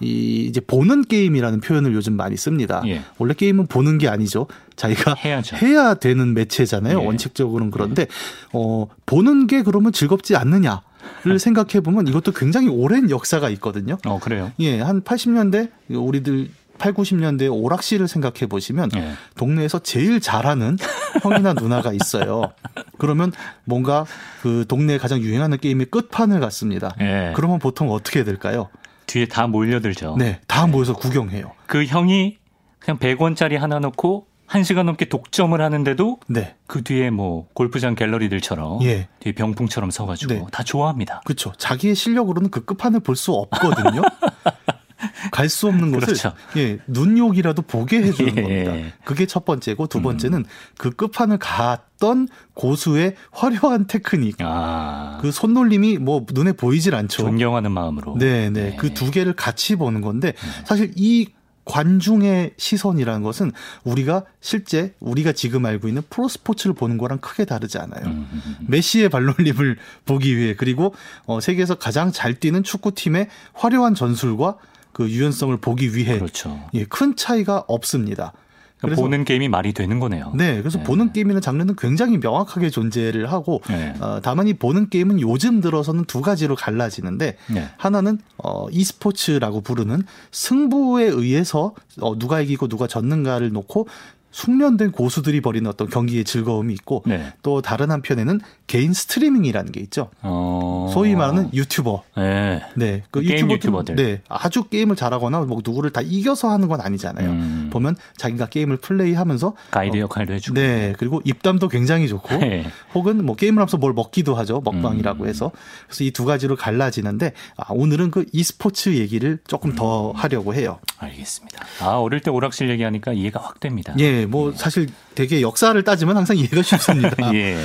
이 0.00 0.46
이제 0.48 0.60
보는 0.60 1.04
게임이라는 1.04 1.60
표현을 1.60 1.94
요즘 1.94 2.14
많이 2.14 2.36
씁니다. 2.36 2.82
예. 2.86 3.02
원래 3.18 3.34
게임은 3.34 3.66
보는 3.66 3.98
게 3.98 4.08
아니죠. 4.08 4.46
자기가 4.76 5.14
해야죠. 5.14 5.56
해야 5.56 5.94
되는 5.94 6.34
매체잖아요. 6.34 7.00
예. 7.00 7.04
원칙적으로는 7.04 7.70
그런데 7.70 8.06
어 8.52 8.86
보는 9.06 9.46
게 9.46 9.62
그러면 9.62 9.92
즐겁지 9.92 10.36
않느냐? 10.36 10.82
를 11.22 11.38
생각해 11.38 11.80
보면 11.80 12.08
이것도 12.08 12.32
굉장히 12.32 12.68
오랜 12.68 13.10
역사가 13.10 13.48
있거든요. 13.50 13.96
어, 14.06 14.18
그래요? 14.18 14.50
예, 14.58 14.80
한 14.80 15.02
80년대 15.02 15.70
우리들 15.88 16.50
8, 16.78 16.94
90년대 16.94 17.48
오락실을 17.52 18.08
생각해 18.08 18.46
보시면 18.48 18.90
예. 18.96 19.12
동네에서 19.36 19.78
제일 19.80 20.20
잘하는 20.20 20.76
형이나 21.22 21.54
누나가 21.54 21.92
있어요. 21.92 22.52
그러면 22.98 23.32
뭔가 23.64 24.04
그 24.42 24.64
동네에 24.68 24.98
가장 24.98 25.20
유행하는 25.20 25.58
게임의 25.58 25.86
끝판을 25.86 26.40
갔습니다. 26.40 26.94
예. 27.00 27.32
그러면 27.34 27.58
보통 27.58 27.90
어떻게 27.90 28.24
될까요? 28.24 28.68
뒤에 29.06 29.26
다 29.26 29.46
몰려들죠. 29.46 30.16
네, 30.18 30.40
다 30.46 30.66
모여서 30.66 30.94
구경해요. 30.94 31.52
그 31.66 31.84
형이 31.84 32.38
그냥 32.78 32.98
100원짜리 32.98 33.56
하나 33.56 33.78
넣고 33.78 34.26
1시간 34.48 34.84
넘게 34.84 35.06
독점을 35.08 35.60
하는데도 35.60 36.18
네. 36.28 36.54
그 36.66 36.82
뒤에 36.82 37.10
뭐 37.10 37.48
골프장 37.54 37.94
갤러리들처럼 37.94 38.82
예. 38.84 39.08
뒤에 39.20 39.32
병풍처럼 39.32 39.90
서 39.90 40.06
가지고 40.06 40.34
네. 40.34 40.44
다 40.52 40.62
좋아합니다. 40.62 41.22
그렇죠. 41.24 41.52
자기의 41.58 41.94
실력으로는 41.94 42.50
그 42.50 42.64
끝판을 42.64 43.00
볼 43.00 43.16
수 43.16 43.32
없거든요. 43.32 44.02
갈수 45.32 45.66
없는 45.68 45.90
것을 45.92 46.06
그렇죠. 46.06 46.32
예, 46.56 46.78
눈욕이라도 46.86 47.62
보게 47.62 48.02
해주는 48.02 48.36
예. 48.36 48.42
겁니다. 48.64 48.96
그게 49.04 49.26
첫 49.26 49.44
번째고 49.44 49.86
두 49.88 50.00
번째는 50.00 50.38
음. 50.40 50.44
그 50.78 50.90
끝판을 50.90 51.38
갔던 51.38 52.28
고수의 52.54 53.14
화려한 53.30 53.86
테크닉. 53.86 54.36
아. 54.40 55.18
그 55.20 55.32
손놀림이 55.32 55.98
뭐 55.98 56.24
눈에 56.32 56.52
보이질 56.52 56.94
않죠. 56.94 57.22
존경하는 57.22 57.72
마음으로. 57.72 58.16
네, 58.18 58.50
네. 58.50 58.76
그두 58.76 59.10
개를 59.10 59.34
같이 59.34 59.76
보는 59.76 60.00
건데 60.00 60.28
음. 60.28 60.50
사실 60.64 60.92
이 60.96 61.28
관중의 61.66 62.54
시선이라는 62.56 63.22
것은 63.22 63.52
우리가 63.84 64.24
실제 64.40 64.94
우리가 65.00 65.32
지금 65.32 65.66
알고 65.66 65.88
있는 65.88 66.02
프로 66.08 66.28
스포츠를 66.28 66.74
보는 66.74 66.96
거랑 66.96 67.18
크게 67.18 67.44
다르지 67.44 67.76
않아요. 67.78 68.06
음, 68.06 68.28
음, 68.32 68.42
음. 68.46 68.66
메시의 68.68 69.08
발놀림을 69.10 69.76
보기 70.06 70.36
위해 70.36 70.54
그리고 70.56 70.94
어 71.26 71.40
세계에서 71.40 71.74
가장 71.74 72.12
잘 72.12 72.34
뛰는 72.34 72.62
축구팀의 72.62 73.28
화려한 73.52 73.94
전술과 73.94 74.56
그 74.92 75.10
유연성을 75.10 75.54
보기 75.58 75.94
위해 75.94 76.18
그렇죠. 76.18 76.58
예, 76.72 76.84
큰 76.84 77.16
차이가 77.16 77.64
없습니다. 77.66 78.32
그러니까 78.78 79.02
보는 79.02 79.24
게임이 79.24 79.48
말이 79.48 79.72
되는 79.72 79.98
거네요. 79.98 80.32
네, 80.34 80.58
그래서 80.58 80.78
네. 80.78 80.84
보는 80.84 81.12
게임이라는 81.12 81.40
장르는 81.40 81.76
굉장히 81.78 82.18
명확하게 82.18 82.70
존재를 82.70 83.32
하고 83.32 83.62
네. 83.68 83.94
어, 84.00 84.20
다만 84.22 84.48
이 84.48 84.54
보는 84.54 84.90
게임은 84.90 85.20
요즘 85.20 85.60
들어서는 85.60 86.04
두 86.04 86.20
가지로 86.20 86.56
갈라지는데 86.56 87.36
네. 87.52 87.68
하나는 87.78 88.18
어, 88.36 88.66
e스포츠라고 88.70 89.62
부르는 89.62 90.02
승부에 90.30 91.04
의해서 91.04 91.74
어, 92.00 92.18
누가 92.18 92.40
이기고 92.40 92.68
누가 92.68 92.86
졌는가를 92.86 93.50
놓고 93.52 93.88
숙련된 94.36 94.92
고수들이 94.92 95.40
벌이는 95.40 95.70
어떤 95.70 95.88
경기의 95.88 96.24
즐거움이 96.24 96.74
있고 96.74 97.02
네. 97.06 97.32
또 97.42 97.62
다른 97.62 97.90
한편에는 97.90 98.40
개인 98.66 98.92
스트리밍이라는 98.92 99.72
게 99.72 99.80
있죠. 99.80 100.10
어... 100.20 100.90
소위 100.92 101.14
말하는 101.14 101.48
유튜버. 101.54 102.02
네. 102.18 102.60
네. 102.74 103.02
그 103.10 103.22
게임 103.22 103.50
유튜버들. 103.50 103.96
네. 103.96 104.20
아주 104.28 104.64
게임을 104.64 104.94
잘하거나 104.94 105.40
뭐 105.40 105.62
누구를 105.64 105.90
다 105.90 106.02
이겨서 106.02 106.50
하는 106.50 106.68
건 106.68 106.82
아니잖아요. 106.82 107.30
음... 107.30 107.70
보면 107.72 107.96
자기가 108.18 108.46
게임을 108.46 108.76
플레이하면서 108.76 109.54
가이드 109.70 109.96
어, 109.96 110.00
역할도 110.00 110.34
해주고. 110.34 110.60
네. 110.60 110.92
그리고 110.98 111.22
입담도 111.24 111.68
굉장히 111.68 112.06
좋고 112.06 112.36
네. 112.36 112.66
혹은 112.94 113.24
뭐 113.24 113.36
게임을 113.36 113.58
하면서 113.58 113.78
뭘 113.78 113.94
먹기도 113.94 114.34
하죠. 114.34 114.60
먹방이라고 114.64 115.24
음... 115.24 115.28
해서. 115.28 115.50
그래서 115.86 116.04
이 116.04 116.10
두 116.10 116.24
가지로 116.24 116.56
갈라지는데 116.56 117.32
아, 117.56 117.66
오늘은 117.70 118.10
그 118.10 118.24
e스포츠 118.32 118.96
얘기를 118.96 119.38
조금 119.46 119.70
음... 119.70 119.76
더 119.76 120.12
하려고 120.12 120.54
해요. 120.54 120.78
알겠습니다. 120.98 121.64
아, 121.80 121.98
어릴 121.98 122.20
때 122.20 122.30
오락실 122.30 122.68
얘기하니까 122.70 123.12
이해가 123.12 123.40
확 123.40 123.60
됩니다. 123.60 123.94
예. 123.98 124.25
뭐 124.26 124.52
사실 124.54 124.88
되게 125.14 125.40
역사를 125.40 125.80
따지면 125.82 126.16
항상 126.16 126.36
이해가 126.36 126.62
쉽습니다. 126.62 127.16
예. 127.34 127.58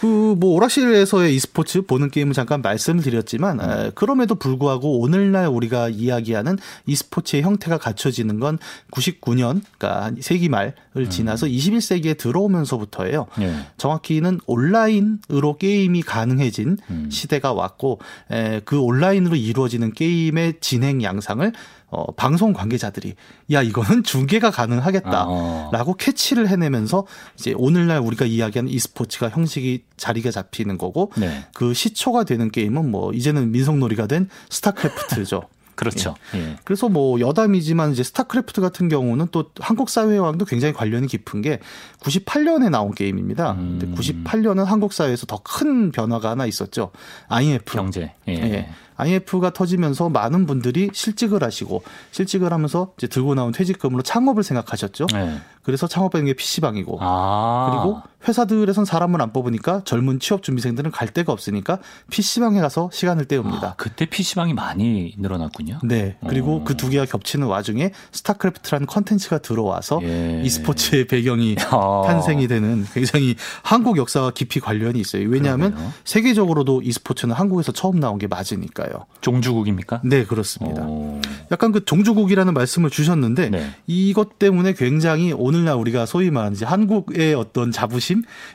그뭐 0.00 0.54
오락실에서의 0.54 1.34
e스포츠 1.34 1.82
보는 1.82 2.10
게임을 2.10 2.32
잠깐 2.32 2.62
말씀을 2.62 3.02
드렸지만 3.02 3.60
음. 3.60 3.70
에, 3.70 3.90
그럼에도 3.94 4.36
불구하고 4.36 5.00
오늘날 5.00 5.48
우리가 5.48 5.88
이야기하는 5.88 6.56
e스포츠의 6.86 7.42
형태가 7.42 7.78
갖춰지는 7.78 8.38
건 8.38 8.58
99년 8.92 9.60
그러니까 9.76 10.12
세기 10.20 10.48
말을 10.48 10.74
음. 10.96 11.10
지나서 11.10 11.46
21세기에 11.46 12.16
들어오면서부터예요. 12.16 13.26
예. 13.40 13.54
정확히는 13.76 14.38
온라인으로 14.46 15.56
게임이 15.58 16.02
가능해진 16.02 16.78
음. 16.90 17.08
시대가 17.10 17.52
왔고 17.52 18.00
에, 18.30 18.60
그 18.64 18.78
온라인으로 18.78 19.34
이루어지는 19.34 19.94
게임의 19.94 20.54
진행 20.60 21.02
양상을 21.02 21.52
어, 21.90 22.12
방송 22.12 22.52
관계자들이 22.52 23.14
야 23.52 23.62
이거는 23.62 24.02
중계가 24.02 24.50
가능하겠다라고 24.50 25.92
어. 25.92 25.94
캐치를 25.98 26.48
해내면서 26.48 27.06
이제 27.38 27.54
오늘날 27.56 28.00
우리가 28.00 28.26
이야기하는 28.26 28.70
e스포츠가 28.70 29.30
형식이 29.30 29.84
자리가 29.96 30.30
잡히는 30.30 30.76
거고 30.76 31.12
네. 31.16 31.46
그 31.54 31.72
시초가 31.72 32.24
되는 32.24 32.50
게임은 32.50 32.90
뭐 32.90 33.12
이제는 33.12 33.52
민속놀이가 33.52 34.06
된 34.06 34.28
스타크래프트죠. 34.50 35.42
그렇죠. 35.78 36.16
예. 36.34 36.38
예. 36.38 36.56
그래서 36.64 36.88
뭐 36.88 37.20
여담이지만 37.20 37.92
이제 37.92 38.02
스타크래프트 38.02 38.60
같은 38.60 38.88
경우는 38.88 39.28
또 39.30 39.44
한국 39.60 39.88
사회와도 39.90 40.44
굉장히 40.44 40.74
관련이 40.74 41.06
깊은 41.06 41.40
게 41.40 41.60
98년에 42.00 42.68
나온 42.68 42.92
게임입니다. 42.92 43.52
음. 43.52 43.78
근데 43.80 43.96
98년은 43.96 44.64
한국 44.64 44.92
사회에서 44.92 45.26
더 45.26 45.38
큰 45.38 45.92
변화가 45.92 46.30
하나 46.30 46.46
있었죠. 46.46 46.90
IMF 47.28 47.72
경제. 47.72 48.12
예. 48.26 48.32
예. 48.32 48.68
IMF가 48.98 49.50
터지면서 49.50 50.08
많은 50.10 50.46
분들이 50.46 50.90
실직을 50.92 51.42
하시고 51.42 51.82
실직을 52.10 52.52
하면서 52.52 52.92
이제 52.98 53.06
들고 53.06 53.34
나온 53.34 53.52
퇴직금으로 53.52 54.02
창업을 54.02 54.42
생각하셨죠. 54.42 55.06
네. 55.12 55.38
그래서 55.62 55.86
창업하는 55.86 56.26
게 56.26 56.34
PC방이고 56.34 56.98
아. 57.00 57.70
그리고 57.70 58.02
회사들에선 58.26 58.84
사람을 58.84 59.20
안 59.22 59.32
뽑으니까 59.32 59.82
젊은 59.84 60.18
취업 60.20 60.42
준비생들은 60.42 60.90
갈 60.90 61.08
데가 61.08 61.32
없으니까 61.32 61.78
PC방에 62.10 62.60
가서 62.60 62.90
시간을 62.92 63.26
때웁니다. 63.26 63.68
아, 63.68 63.74
그때 63.76 64.06
PC방이 64.06 64.54
많이 64.54 65.14
늘어났군요. 65.18 65.80
네. 65.84 66.16
그리고 66.26 66.64
그 66.64 66.78
두 66.78 66.88
개가 66.88 67.04
겹치는 67.04 67.46
와중에 67.46 67.90
스타크래프트라는 68.12 68.86
컨텐츠가 68.86 69.38
들어와서 69.38 70.00
예. 70.04 70.40
e스포츠의 70.44 71.06
배경이 71.08 71.56
아. 71.70 72.02
탄생이 72.06 72.48
되는 72.48 72.86
굉장히 72.94 73.34
한국 73.62 73.98
역사와 73.98 74.30
깊이 74.30 74.60
관련이 74.60 74.98
있어요. 75.00 75.28
왜냐하면 75.28 75.72
그러네요. 75.72 75.92
세계적으로도 76.04 76.82
e스포츠는 76.82 77.34
한국에서 77.34 77.72
처음 77.72 78.00
나온 78.00 78.18
게 78.18 78.26
맞으니까요. 78.28 79.06
종주국입니까? 79.20 80.00
네, 80.04 80.24
그렇습니다. 80.24 80.82
오. 80.86 81.20
약간 81.50 81.72
그 81.72 81.84
종주국이라는 81.84 82.54
말씀을 82.54 82.90
주셨는데 82.90 83.50
네. 83.50 83.70
이것 83.86 84.38
때문에 84.38 84.72
굉장히 84.74 85.32
오늘날 85.32 85.74
우리가 85.74 86.06
소위 86.06 86.30
말하는 86.30 86.56
한국의 86.62 87.34
어떤 87.34 87.72
자부심 87.72 88.07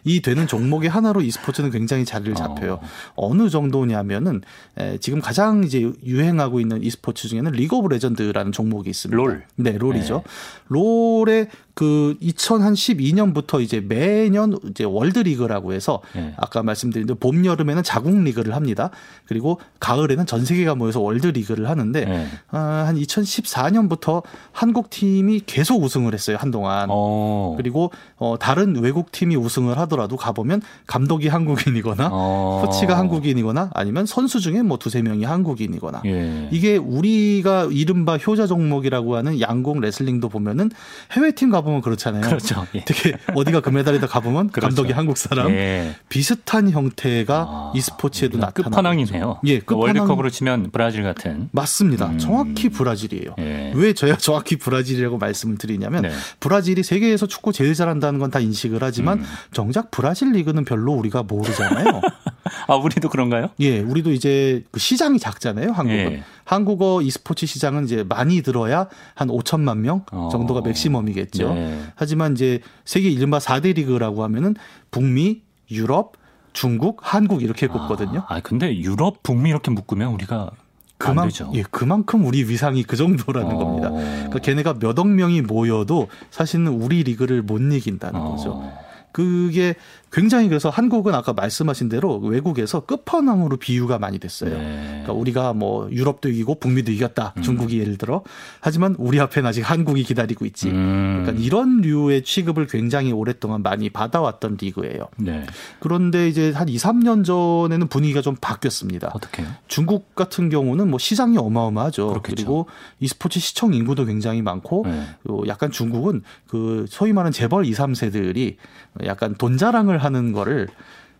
이 0.03 0.21
되는 0.21 0.47
종목의 0.47 0.89
하나로 0.89 1.21
e스포츠는 1.21 1.71
굉장히 1.71 2.05
자리를 2.05 2.35
잡혀요. 2.35 2.79
어. 3.15 3.33
느 3.33 3.49
정도냐면은 3.49 4.41
에, 4.77 4.97
지금 4.99 5.19
가장 5.19 5.63
이제 5.63 5.91
유행하고 6.05 6.59
있는 6.59 6.83
e스포츠 6.83 7.27
중에는 7.27 7.51
리그 7.51 7.75
오브 7.75 7.87
레전드라는 7.87 8.51
종목이 8.51 8.89
있습니다. 8.89 9.15
롤. 9.15 9.43
네, 9.55 9.77
롤이죠. 9.77 10.23
네. 10.25 10.31
롤의 10.67 11.47
그 11.73 12.15
2012년부터 12.21 13.61
이제 13.61 13.79
매년 13.81 14.57
이제 14.69 14.83
월드리그라고 14.83 15.73
해서 15.73 16.01
네. 16.13 16.33
아까 16.37 16.61
말씀드린 16.61 17.07
대로 17.07 17.17
봄 17.17 17.45
여름에는 17.45 17.81
자국 17.81 18.15
리그를 18.15 18.53
합니다. 18.55 18.91
그리고 19.25 19.59
가을에는 19.79 20.25
전 20.27 20.45
세계가 20.45 20.75
모여서 20.75 20.99
월드리그를 20.99 21.67
하는데 21.67 22.05
네. 22.05 22.27
아, 22.51 22.85
한 22.87 22.95
2014년부터 22.95 24.21
한국 24.51 24.91
팀이 24.91 25.41
계속 25.45 25.81
우승을 25.81 26.13
했어요 26.13 26.37
한동안. 26.39 26.89
오. 26.91 26.93
어. 26.93 27.53
그리고 27.57 27.91
어, 28.17 28.35
다른 28.39 28.75
외국 28.75 29.11
팀이 29.11 29.35
우승을 29.35 29.77
하더라도 29.79 30.15
가보면 30.15 30.61
감독이 30.85 31.27
한국인이거나 31.27 32.09
어. 32.11 32.61
코치가 32.63 32.97
한국인이거나 32.97 33.71
아니면 33.73 34.05
선수 34.05 34.39
중에 34.39 34.61
뭐 34.61 34.77
두세 34.77 35.01
명이 35.01 35.23
한국인이거나 35.23 36.03
예. 36.05 36.49
이게 36.51 36.77
우리가 36.77 37.69
이른바 37.71 38.17
효자 38.17 38.45
종목이라고 38.45 39.15
하는 39.15 39.41
양궁 39.41 39.79
레슬링도 39.79 40.29
보면은 40.29 40.69
해외 41.13 41.31
팀가 41.31 41.62
보면 41.63 41.81
그렇잖아요. 41.81 42.21
그렇죠. 42.21 42.67
예. 42.75 42.83
특히 42.85 43.13
어디가 43.33 43.61
금메달이다 43.61 44.05
가보면 44.07 44.49
그렇죠. 44.51 44.67
감독이 44.67 44.91
한국 44.93 45.17
사람 45.17 45.49
예. 45.49 45.95
비슷한 46.09 46.69
형태가 46.69 47.35
아, 47.49 47.71
e스포츠에도 47.75 48.37
나타나. 48.37 48.69
끝판왕이네요. 48.69 49.39
예, 49.45 49.59
끝판왕. 49.59 49.81
월드컵으로 49.81 50.29
치면 50.29 50.69
브라질 50.71 51.03
같은. 51.03 51.49
맞습니다. 51.51 52.07
음. 52.07 52.17
정확히 52.19 52.69
브라질이에요. 52.69 53.35
예. 53.39 53.71
왜 53.75 53.93
저야 53.93 54.17
정확히 54.17 54.57
브라질이라고 54.57 55.17
말씀을 55.17 55.57
드리냐면 55.57 56.03
네. 56.03 56.11
브라질이 56.39 56.83
세계에서 56.83 57.25
축구 57.25 57.51
제일 57.53 57.73
잘한다는 57.73 58.19
건 58.19 58.33
다 58.33 58.39
인식을 58.39 58.79
하지만 58.81 59.19
음. 59.19 59.25
정작 59.51 59.91
브라질 59.91 60.31
리그는 60.31 60.65
별로 60.65 60.93
우리가 60.93 61.23
모르잖아요. 61.23 62.01
아, 62.67 62.75
우리도 62.75 63.09
그런가요? 63.09 63.49
예, 63.59 63.79
우리도 63.79 64.11
이제 64.11 64.63
그 64.71 64.79
시장이 64.79 65.19
작잖아요, 65.19 65.71
한국은. 65.71 66.11
예. 66.11 66.23
한국어 66.45 67.01
e스포츠 67.01 67.45
시장은 67.45 67.85
이제 67.85 68.03
많이 68.03 68.41
들어야 68.41 68.87
한 69.15 69.29
5천만 69.29 69.77
명 69.77 70.05
어. 70.11 70.29
정도가 70.31 70.59
어. 70.59 70.63
맥시멈이겠죠. 70.63 71.53
네. 71.53 71.79
하지만 71.95 72.33
이제 72.33 72.59
세계 72.85 73.09
이른바 73.09 73.39
4대 73.39 73.75
리그라고 73.75 74.23
하면은 74.23 74.55
북미, 74.91 75.41
유럽, 75.71 76.13
중국, 76.51 76.99
한국 77.01 77.41
이렇게 77.41 77.67
꼽거든요. 77.67 78.23
아, 78.27 78.35
아 78.35 78.39
근데 78.41 78.75
유럽, 78.77 79.23
북미 79.23 79.49
이렇게 79.49 79.71
묶으면 79.71 80.11
우리가 80.13 80.51
그만, 80.97 81.29
예, 81.53 81.63
그만큼 81.69 82.25
우리 82.25 82.43
위상이 82.43 82.83
그 82.83 82.95
정도라는 82.95 83.55
어. 83.55 83.57
겁니다. 83.57 83.89
그러니까 83.89 84.39
걔네가 84.39 84.75
몇 84.79 84.99
억 84.99 85.07
명이 85.07 85.41
모여도 85.41 86.07
사실은 86.29 86.67
우리 86.67 87.03
리그를 87.03 87.41
못 87.41 87.59
이긴다는 87.59 88.19
어. 88.19 88.31
거죠. 88.31 88.71
그게 89.11 89.75
굉장히 90.13 90.47
그래서 90.47 90.69
한국은 90.69 91.15
아까 91.15 91.33
말씀하신 91.33 91.89
대로 91.89 92.19
외국에서 92.19 92.81
끝판왕으로 92.81 93.57
비유가 93.57 93.97
많이 93.97 94.19
됐어요. 94.19 94.55
네. 94.55 94.85
그러니까 94.87 95.13
우리가 95.13 95.53
뭐 95.53 95.89
유럽도 95.91 96.29
이기고 96.29 96.59
북미도 96.59 96.91
이겼다. 96.91 97.33
음. 97.37 97.41
중국이 97.41 97.79
예를 97.79 97.97
들어. 97.97 98.21
하지만 98.59 98.95
우리 98.99 99.19
앞에는 99.19 99.49
아직 99.49 99.61
한국이 99.61 100.03
기다리고 100.03 100.45
있지. 100.45 100.69
음. 100.69 101.23
그러니까 101.23 101.43
이런 101.43 101.81
류의 101.81 102.23
취급을 102.23 102.67
굉장히 102.67 103.11
오랫동안 103.11 103.63
많이 103.63 103.89
받아왔던 103.89 104.57
리그예요. 104.61 105.07
네. 105.17 105.47
그런데 105.79 106.29
이제 106.29 106.51
한 106.51 106.69
2, 106.69 106.77
3년 106.77 107.25
전에는 107.25 107.87
분위기가 107.87 108.21
좀 108.21 108.35
바뀌었습니다. 108.39 109.11
어떻게요? 109.15 109.47
중국 109.67 110.13
같은 110.13 110.49
경우는 110.49 110.91
뭐 110.91 110.99
시장이 110.99 111.39
어마어마하죠. 111.39 112.09
그렇겠죠. 112.09 112.35
그리고 112.35 112.67
e스포츠 112.99 113.39
시청 113.39 113.73
인구도 113.73 114.05
굉장히 114.05 114.43
많고 114.43 114.85
네. 114.85 115.07
약간 115.47 115.71
중국은 115.71 116.21
그 116.47 116.85
소위 116.87 117.13
말하는 117.13 117.31
재벌 117.31 117.65
2, 117.65 117.71
3세들이 117.71 118.57
약간 119.05 119.33
돈 119.39 119.57
자랑을 119.57 120.02
하는 120.03 120.31
거를 120.31 120.67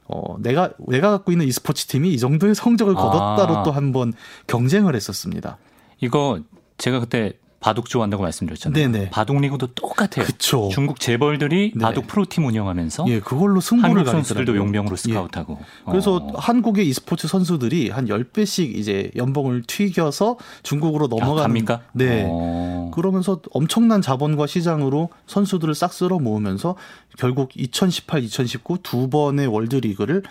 어, 0.06 0.38
내가, 0.40 0.72
내가 0.88 1.12
갖고 1.12 1.32
있는 1.32 1.48
e스포츠 1.48 1.88
팀이 1.88 2.14
이 2.14 2.18
정도의 2.20 2.56
성적을 2.56 2.94
거뒀다로 2.94 3.58
아. 3.58 3.64
또한 3.64 3.92
번 3.92 4.14
경쟁을 4.48 4.96
했었습니다. 4.96 5.58
이거 6.02 6.40
제가 6.78 7.00
그때 7.00 7.34
바둑 7.64 7.88
좋아한다고 7.88 8.24
말씀드렸잖아요. 8.24 8.92
네네. 8.92 9.10
바둑 9.12 9.40
리그도 9.40 9.68
똑같아요. 9.68 10.26
그쵸. 10.26 10.70
중국 10.74 11.00
재벌들이 11.00 11.72
네. 11.74 11.82
바둑 11.82 12.08
프로팀 12.08 12.46
운영하면서 12.46 13.06
예, 13.08 13.22
그걸로 13.22 13.62
승부를 13.62 14.00
한국 14.00 14.12
선수들도 14.12 14.58
용병으로 14.58 14.98
스카우트하고. 14.98 15.60
예. 15.62 15.66
그래서 15.90 16.18
어. 16.18 16.34
한국의 16.36 16.86
e스포츠 16.90 17.30
선수들이 17.30 17.90
한 17.90 18.08
10배씩 18.08 18.76
이제 18.76 19.12
연봉을 19.16 19.64
튀겨서 19.66 20.38
중국으로 20.64 21.08
넘어갑니까 21.08 21.80
네. 21.94 22.26
어. 22.28 22.92
그러면서 22.94 23.40
엄청난 23.52 24.02
자본과 24.02 24.46
시장으로 24.46 25.08
선수들을 25.28 25.74
싹 25.74 25.94
쓸어 25.94 26.20
모으면서 26.20 26.76
결국 27.18 27.52
2018, 27.56 28.24
2019 28.24 28.80
두 28.84 29.10
번의 29.10 29.48
월드리그를 29.48 30.24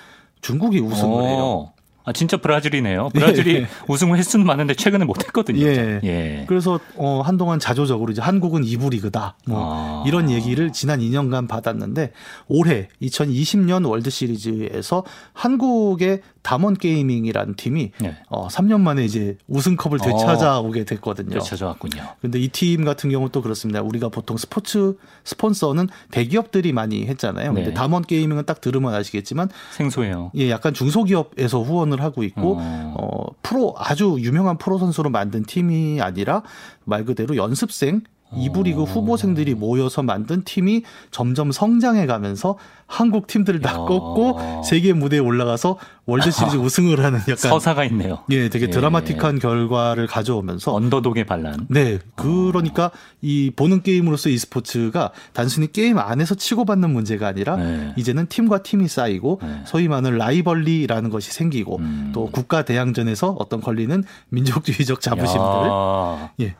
중국이 0.42 0.80
우승을 0.80 1.14
어. 1.14 1.26
해요. 1.26 1.72
아 2.04 2.12
진짜 2.12 2.36
브라질이네요. 2.36 3.10
브라질이 3.14 3.54
예. 3.54 3.66
우승을 3.88 4.18
했으면 4.18 4.46
많은데 4.46 4.74
최근에 4.74 5.04
못했거든요. 5.04 5.64
예. 5.64 6.00
예. 6.02 6.44
그래서 6.48 6.80
어, 6.96 7.22
한동안 7.24 7.58
자조적으로 7.58 8.12
이제 8.12 8.20
한국은 8.20 8.64
이부 8.64 8.90
리그다. 8.90 9.36
뭐 9.46 9.58
아. 9.62 10.04
이런 10.06 10.30
얘기를 10.30 10.72
지난 10.72 11.00
2년간 11.00 11.48
받았는데 11.48 12.12
올해 12.48 12.88
2020년 13.00 13.88
월드 13.88 14.10
시리즈에서 14.10 15.04
한국의 15.32 16.22
담원 16.42 16.74
게이밍이라는 16.74 17.54
팀이 17.54 17.92
네. 18.00 18.16
어, 18.28 18.48
3년 18.48 18.80
만에 18.80 19.04
이제 19.04 19.36
우승컵을 19.48 19.98
어. 20.00 20.04
되찾아오게 20.04 20.84
됐거든요. 20.84 21.38
되찾아왔군요. 21.38 22.02
근데 22.20 22.38
이 22.38 22.48
팀 22.52 22.84
같은 22.84 23.10
경우 23.10 23.28
또 23.30 23.42
그렇습니다. 23.42 23.80
우리가 23.82 24.08
보통 24.08 24.36
스포츠 24.36 24.94
스폰서는 25.24 25.88
대기업들이 26.10 26.72
많이 26.72 27.06
했잖아요. 27.06 27.54
근데 27.54 27.68
네. 27.70 27.74
담원 27.74 28.02
게이밍은 28.02 28.44
딱 28.44 28.60
들으면 28.60 28.94
아시겠지만 28.94 29.48
생소해요. 29.72 30.30
예, 30.36 30.50
약간 30.50 30.74
중소기업에서 30.74 31.62
후원을 31.62 32.02
하고 32.02 32.22
있고 32.22 32.56
어. 32.58 32.94
어 32.98 33.34
프로 33.42 33.74
아주 33.78 34.16
유명한 34.20 34.58
프로 34.58 34.78
선수로 34.78 35.10
만든 35.10 35.44
팀이 35.44 36.00
아니라 36.00 36.42
말 36.84 37.04
그대로 37.04 37.36
연습생 37.36 38.02
이부 38.36 38.62
리그 38.62 38.84
후보생들이 38.84 39.54
모여서 39.54 40.02
만든 40.02 40.42
팀이 40.44 40.82
점점 41.10 41.52
성장해 41.52 42.06
가면서 42.06 42.56
한국 42.86 43.26
팀들을 43.26 43.60
다 43.60 43.78
꺾고 43.78 44.62
세계 44.64 44.92
무대에 44.92 45.18
올라가서 45.18 45.78
월드 46.04 46.30
시리즈 46.30 46.56
우승을 46.58 47.02
하는 47.02 47.20
약간 47.20 47.36
서사가 47.36 47.84
있네요. 47.84 48.18
예, 48.30 48.48
되게 48.50 48.66
예. 48.66 48.70
드라마틱한 48.70 49.38
결과를 49.38 50.06
가져오면서 50.06 50.74
underdog의 50.74 51.24
반란. 51.24 51.66
네, 51.70 51.98
그러니까 52.16 52.90
이 53.22 53.50
보는 53.54 53.82
게임으로서 53.82 54.28
e스포츠가 54.28 55.12
단순히 55.32 55.72
게임 55.72 55.98
안에서 55.98 56.34
치고받는 56.34 56.90
문제가 56.90 57.28
아니라 57.28 57.56
네. 57.56 57.94
이제는 57.96 58.26
팀과 58.26 58.62
팀이 58.62 58.88
쌓이고 58.88 59.40
네. 59.42 59.62
소위 59.64 59.88
말하는 59.88 60.18
rivalry라는 60.18 61.08
것이 61.08 61.32
생기고 61.32 61.78
음. 61.78 62.10
또 62.14 62.30
국가 62.30 62.62
대항전에서 62.62 63.36
어떤 63.38 63.60
걸리는 63.62 64.04
민족주의적 64.28 65.00
자부심들. 65.00 65.42
야. 65.42 66.30
예. 66.40 66.56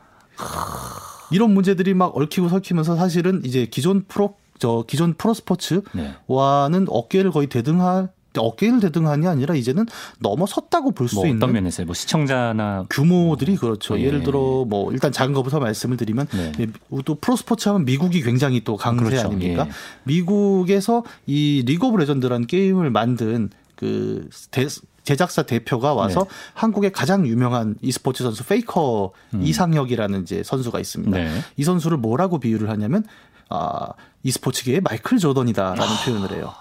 이런 1.32 1.52
문제들이 1.54 1.94
막 1.94 2.16
얽히고 2.16 2.48
설키면서 2.48 2.96
사실은 2.96 3.42
이제 3.44 3.66
기존 3.66 4.04
프로 4.06 4.36
저 4.58 4.84
기존 4.86 5.14
프로 5.14 5.34
스포츠와는 5.34 5.84
네. 5.94 6.86
어깨를 6.88 7.30
거의 7.30 7.48
대등할 7.48 8.08
어깨를 8.38 8.80
대등한이 8.80 9.26
아니라 9.26 9.54
이제는 9.54 9.86
넘어섰다고 10.20 10.92
볼수 10.92 11.16
뭐 11.16 11.26
있는 11.26 11.42
어떤 11.42 11.52
면에서요? 11.52 11.86
뭐 11.86 11.94
시청자나 11.94 12.86
규모들이 12.88 13.56
그렇죠. 13.56 13.98
예. 14.00 14.10
를 14.10 14.22
들어 14.22 14.64
뭐 14.66 14.92
일단 14.92 15.12
작은 15.12 15.34
것부터 15.34 15.60
말씀을 15.60 15.96
드리면 15.96 16.26
네. 16.32 16.52
예, 16.60 16.66
또 17.04 17.14
프로스포츠 17.16 17.68
하면 17.68 17.84
미국이 17.84 18.22
굉장히 18.22 18.62
또 18.64 18.76
강세 18.76 19.04
그렇죠. 19.04 19.26
아닙니까? 19.26 19.66
예. 19.68 19.72
미국에서 20.04 21.04
이 21.26 21.62
리그 21.66 21.86
오브 21.86 21.98
레전드라는 21.98 22.46
게임을 22.46 22.90
만든 22.90 23.50
그 23.74 24.28
대, 24.50 24.66
제작사 25.04 25.42
대표가 25.42 25.94
와서 25.94 26.20
네. 26.20 26.30
한국의 26.54 26.92
가장 26.92 27.26
유명한 27.26 27.76
e스포츠 27.82 28.22
선수 28.22 28.44
페이커 28.44 29.12
음. 29.34 29.42
이상혁이라는 29.42 30.22
이제 30.22 30.42
선수가 30.42 30.78
있습니다. 30.78 31.16
네. 31.16 31.40
이 31.56 31.64
선수를 31.64 31.96
뭐라고 31.96 32.38
비유를 32.38 32.68
하냐면 32.70 33.04
아 33.48 33.88
e스포츠계의 34.22 34.80
마이클 34.80 35.18
조던이다라는 35.18 35.82
아. 35.82 36.04
표현을 36.04 36.32
해요. 36.32 36.52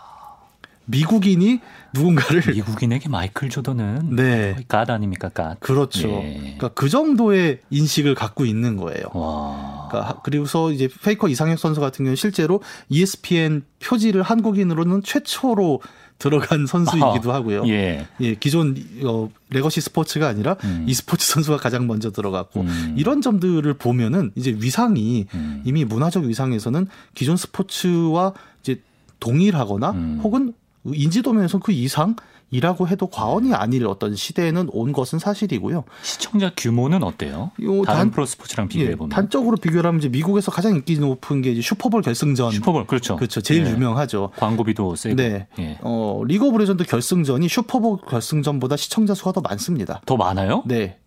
미국인이 0.86 1.60
누군가를 1.94 2.44
미국인에게 2.54 3.08
마이클 3.10 3.50
조던은 3.50 4.16
네. 4.16 4.56
god 4.68 4.90
아닙니까 4.90 5.30
god 5.30 5.60
그렇죠. 5.60 6.10
예. 6.10 6.40
그러니까 6.42 6.70
그 6.70 6.90
정도의 6.90 7.60
인식을 7.70 8.16
갖고 8.16 8.46
있는 8.46 8.78
거예요. 8.78 9.04
와. 9.14 9.88
그러니까 9.90 10.22
그리고서 10.24 10.72
이제 10.72 10.90
페이커 11.04 11.28
이상혁 11.28 11.60
선수 11.60 11.80
같은 11.80 12.04
경우는 12.04 12.16
실제로 12.16 12.62
ESPN 12.90 13.64
표지를 13.80 14.22
한국인으로는 14.22 15.04
최초로 15.04 15.82
들어간 16.22 16.68
선수이기도 16.68 17.34
하고요. 17.34 17.68
예. 17.68 18.06
예 18.20 18.36
기존 18.36 18.76
어, 19.04 19.30
legacy 19.50 19.82
스포츠가 19.82 20.28
아니라 20.28 20.56
음. 20.64 20.86
e스포츠 20.88 21.28
선수가 21.28 21.58
가장 21.58 21.88
먼저 21.88 22.12
들어갔고 22.12 22.62
음. 22.62 22.96
이런 22.96 23.22
점들을 23.22 23.74
보면은 23.74 24.32
이제 24.36 24.56
위상이 24.58 25.26
음. 25.34 25.64
이미 25.66 25.84
문화적 25.84 26.26
위상에서는 26.26 26.88
기존 27.16 27.38
스포츠와 27.38 28.34
이제 28.62 28.82
동일하거나 29.20 29.92
음. 29.92 30.20
혹은 30.24 30.54
인지도 30.86 31.34
면에서 31.34 31.58
그 31.58 31.72
이상 31.72 32.16
이라고 32.52 32.88
해도 32.88 33.08
과언이 33.08 33.54
아닐 33.54 33.88
어떤 33.88 34.16
시대에는 34.16 34.70
온 34.74 34.92
것은 34.92 35.20
사실이고요. 35.20 35.86
시청자 36.04 36.52
규모는 36.56 37.02
어때요? 37.02 37.52
다른 37.58 37.84
단, 37.86 38.12
프로 38.12 38.26
스포츠랑 38.26 38.68
비교해 38.68 38.96
보면 38.96 39.12
예, 39.12 39.16
단적으로 39.16 39.56
비교를 39.56 39.88
하면 39.88 40.00
이제 40.00 40.10
미국에서 40.10 40.52
가장 40.52 40.76
인기 40.76 41.00
높은 41.00 41.42
게 41.42 41.52
이제 41.52 41.62
슈퍼볼 41.62 42.02
결승전. 42.02 42.52
슈퍼볼 42.52 42.88
그렇죠. 42.88 43.16
그렇죠. 43.16 43.42
제일 43.42 43.66
예. 43.66 43.72
유명하죠. 43.72 44.32
광고비도 44.36 44.96
세고. 44.96 45.16
네. 45.16 45.48
예. 45.60 45.78
어, 45.82 46.22
리그 46.26 46.46
오브 46.46 46.58
레전드 46.58 46.84
결승전이 46.84 47.48
슈퍼볼 47.48 48.00
결승전보다 48.08 48.76
시청자 48.76 49.14
수가 49.14 49.32
더 49.32 49.42
많습니다. 49.42 50.02
더 50.06 50.18
많아요? 50.18 50.64
네. 50.66 50.98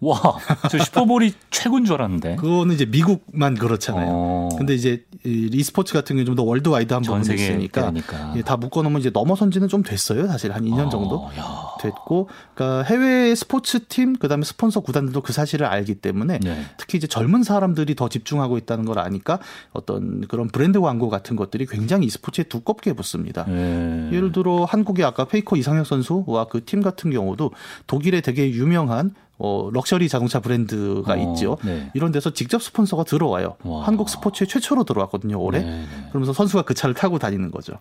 와, 0.00 0.38
저 0.70 0.78
슈퍼볼이 0.78 1.34
최고인 1.50 1.84
줄 1.84 1.96
알았는데. 1.96 2.36
그거는 2.36 2.74
이제 2.74 2.86
미국만 2.86 3.54
그렇잖아요. 3.56 4.06
어. 4.10 4.48
근데 4.56 4.74
이제 4.74 5.04
e스포츠 5.24 5.92
같은 5.92 6.16
경우 6.16 6.24
좀더 6.24 6.42
worldwide 6.42 6.94
한 6.94 7.02
부분이 7.02 7.34
있으니까 7.34 7.92
예, 8.36 8.42
다 8.42 8.56
묶어놓으면 8.56 9.00
이제 9.00 9.10
넘어선 9.10 9.50
지는 9.50 9.68
좀 9.68 9.82
됐어요. 9.82 10.26
사실 10.28 10.52
한 10.52 10.64
2년 10.64 10.86
어, 10.86 10.88
정도 10.88 11.28
야. 11.38 11.72
됐고, 11.80 12.28
그러니까 12.54 12.82
해외 12.84 13.34
스포츠 13.34 13.86
팀 13.86 14.14
그다음에 14.16 14.44
스폰서 14.44 14.80
구단들도 14.80 15.20
그 15.20 15.34
사실을 15.34 15.66
알기 15.66 15.96
때문에 15.96 16.38
네. 16.38 16.64
특히 16.78 16.96
이제 16.96 17.06
젊은 17.06 17.42
사람들이 17.42 17.94
더 17.94 18.08
집중하고 18.08 18.56
있다는 18.56 18.86
걸 18.86 18.98
아니까 18.98 19.38
어떤 19.72 20.22
그런 20.28 20.48
브랜드 20.48 20.80
광고 20.80 21.10
같은 21.10 21.36
것들이 21.36 21.66
굉장히 21.66 22.06
e스포츠에 22.06 22.44
두껍게 22.44 22.94
붙습니다. 22.94 23.44
네. 23.44 24.08
예를 24.12 24.32
들어 24.32 24.64
한국의 24.64 25.04
아까 25.04 25.26
페이커 25.26 25.56
이상혁 25.56 25.84
선수와 25.86 26.46
그 26.46 26.60
팀 26.70 26.82
같은 26.82 27.10
경우도 27.10 27.52
독일의 27.86 28.22
되게 28.22 28.50
유명한 28.50 29.14
어, 29.42 29.70
럭셔리 29.72 30.08
자동차 30.08 30.38
브랜드가 30.38 31.14
어, 31.14 31.16
있죠. 31.16 31.56
네. 31.64 31.90
이런 31.94 32.12
데서 32.12 32.30
직접 32.30 32.62
스폰서가 32.62 33.04
들어와요. 33.04 33.56
와. 33.64 33.86
한국 33.86 34.10
스포츠에 34.10 34.46
최초로 34.46 34.84
들어왔거든요, 34.84 35.40
올해. 35.40 35.60
네, 35.60 35.70
네. 35.70 35.86
그러면서 36.10 36.34
선수가 36.34 36.62
그 36.62 36.74
차를 36.74 36.94
타고 36.94 37.18
다니는 37.18 37.50
거죠. 37.50 37.72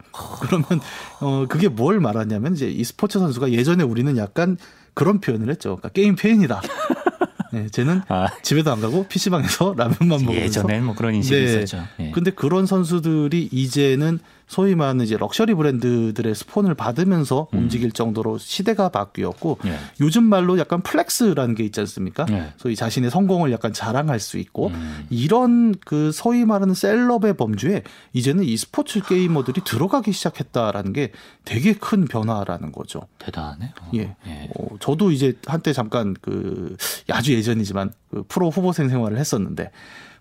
그러면 0.41 0.65
어 1.19 1.45
그게 1.49 1.67
뭘 1.67 1.99
말하냐면 1.99 2.53
이제 2.53 2.69
e스포츠 2.69 3.19
선수가 3.19 3.51
예전에 3.51 3.83
우리는 3.83 4.15
약간 4.17 4.57
그런 4.93 5.19
표현을 5.19 5.49
했죠. 5.49 5.75
그러니까 5.75 5.89
게임 5.89 6.15
폐인이다. 6.15 6.61
네, 7.51 7.67
쟤는 7.67 8.03
아. 8.07 8.27
집에도 8.41 8.71
안 8.71 8.79
가고 8.79 9.05
PC방에서 9.07 9.73
라면만 9.75 10.07
먹으면서 10.07 10.35
예전엔 10.35 10.85
뭐 10.85 10.95
그런 10.95 11.15
인식이 11.15 11.35
네. 11.35 11.43
있었죠. 11.43 11.83
예. 11.99 12.11
근데 12.11 12.31
그런 12.31 12.65
선수들이 12.65 13.49
이제는 13.51 14.19
소위 14.49 14.73
말하는 14.73 15.05
이제 15.05 15.15
럭셔리 15.15 15.53
브랜드들의 15.53 16.33
스폰을 16.33 16.73
받으면서 16.73 17.47
음. 17.53 17.59
움직일 17.59 17.91
정도로 17.91 18.39
시대가 18.39 18.89
바뀌었고 18.89 19.59
예. 19.65 19.77
요즘 20.01 20.23
말로 20.23 20.57
약간 20.57 20.81
flex라는 20.81 21.53
게 21.53 21.63
있지 21.63 21.79
않습니까? 21.81 22.25
예. 22.31 22.53
소위 22.57 22.75
자신의 22.75 23.11
성공을 23.11 23.51
약간 23.51 23.71
자랑할 23.71 24.19
수 24.19 24.39
있고 24.39 24.69
음. 24.69 25.05
이런 25.11 25.75
그 25.85 26.11
소위 26.11 26.45
말하는 26.45 26.73
celeb의 26.73 27.37
범주에 27.37 27.83
이제는 28.13 28.43
이 28.43 28.57
스포츠 28.57 29.01
게이머들이 29.01 29.61
들어가기 29.63 30.11
시작했다라는 30.11 30.93
게 30.93 31.11
되게 31.45 31.73
큰 31.73 32.05
변화라는 32.05 32.71
거죠. 32.71 33.01
대단하네. 33.19 33.73
어. 33.81 33.91
예. 33.93 34.15
예. 34.25 34.49
어, 34.57 34.67
저도 34.79 35.11
이제 35.11 35.37
한때 35.45 35.73
잠깐 35.73 36.15
그 36.21 36.75
아주 37.11 37.35
예전이지만 37.35 37.91
그 38.09 38.23
프로 38.27 38.49
후보생 38.49 38.89
생활을 38.89 39.19
했었는데 39.19 39.69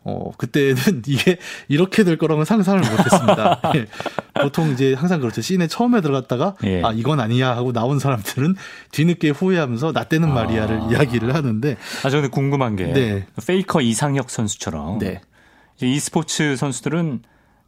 어, 0.09 0.33
그때는 0.39 1.03
이게 1.07 1.39
이렇게 1.69 2.03
될 2.03 2.17
거라고는 2.17 2.47
상상을 2.47 2.81
못 2.81 2.99
했습니다. 3.01 3.61
예. 3.77 3.87
보통 4.41 4.71
이제 4.71 4.95
항상 4.95 5.21
그렇죠. 5.21 5.43
씬에 5.43 5.67
처음에 5.67 6.01
들어갔다가 6.01 6.55
예. 6.65 6.83
아, 6.83 6.93
이건 6.93 7.21
아니야 7.21 7.55
하고 7.55 7.73
나온 7.73 7.99
사람들은 7.99 8.57
뒤늦게 8.93 9.31
후회하면서 9.31 9.93
나 9.93 10.05
때는 10.05 10.33
말이야를 10.33 10.81
아. 10.81 10.89
이야기를 10.91 11.35
하는데 11.35 11.77
아, 12.05 12.11
저는 12.11 12.31
궁금한 12.31 12.77
게 12.77 12.87
네. 12.87 13.27
페이커 13.47 13.83
이상혁 13.83 14.31
선수처럼 14.31 14.99
네. 14.99 15.21
이 15.83 15.99
스포츠 16.01 16.57
선수들은 16.57 17.23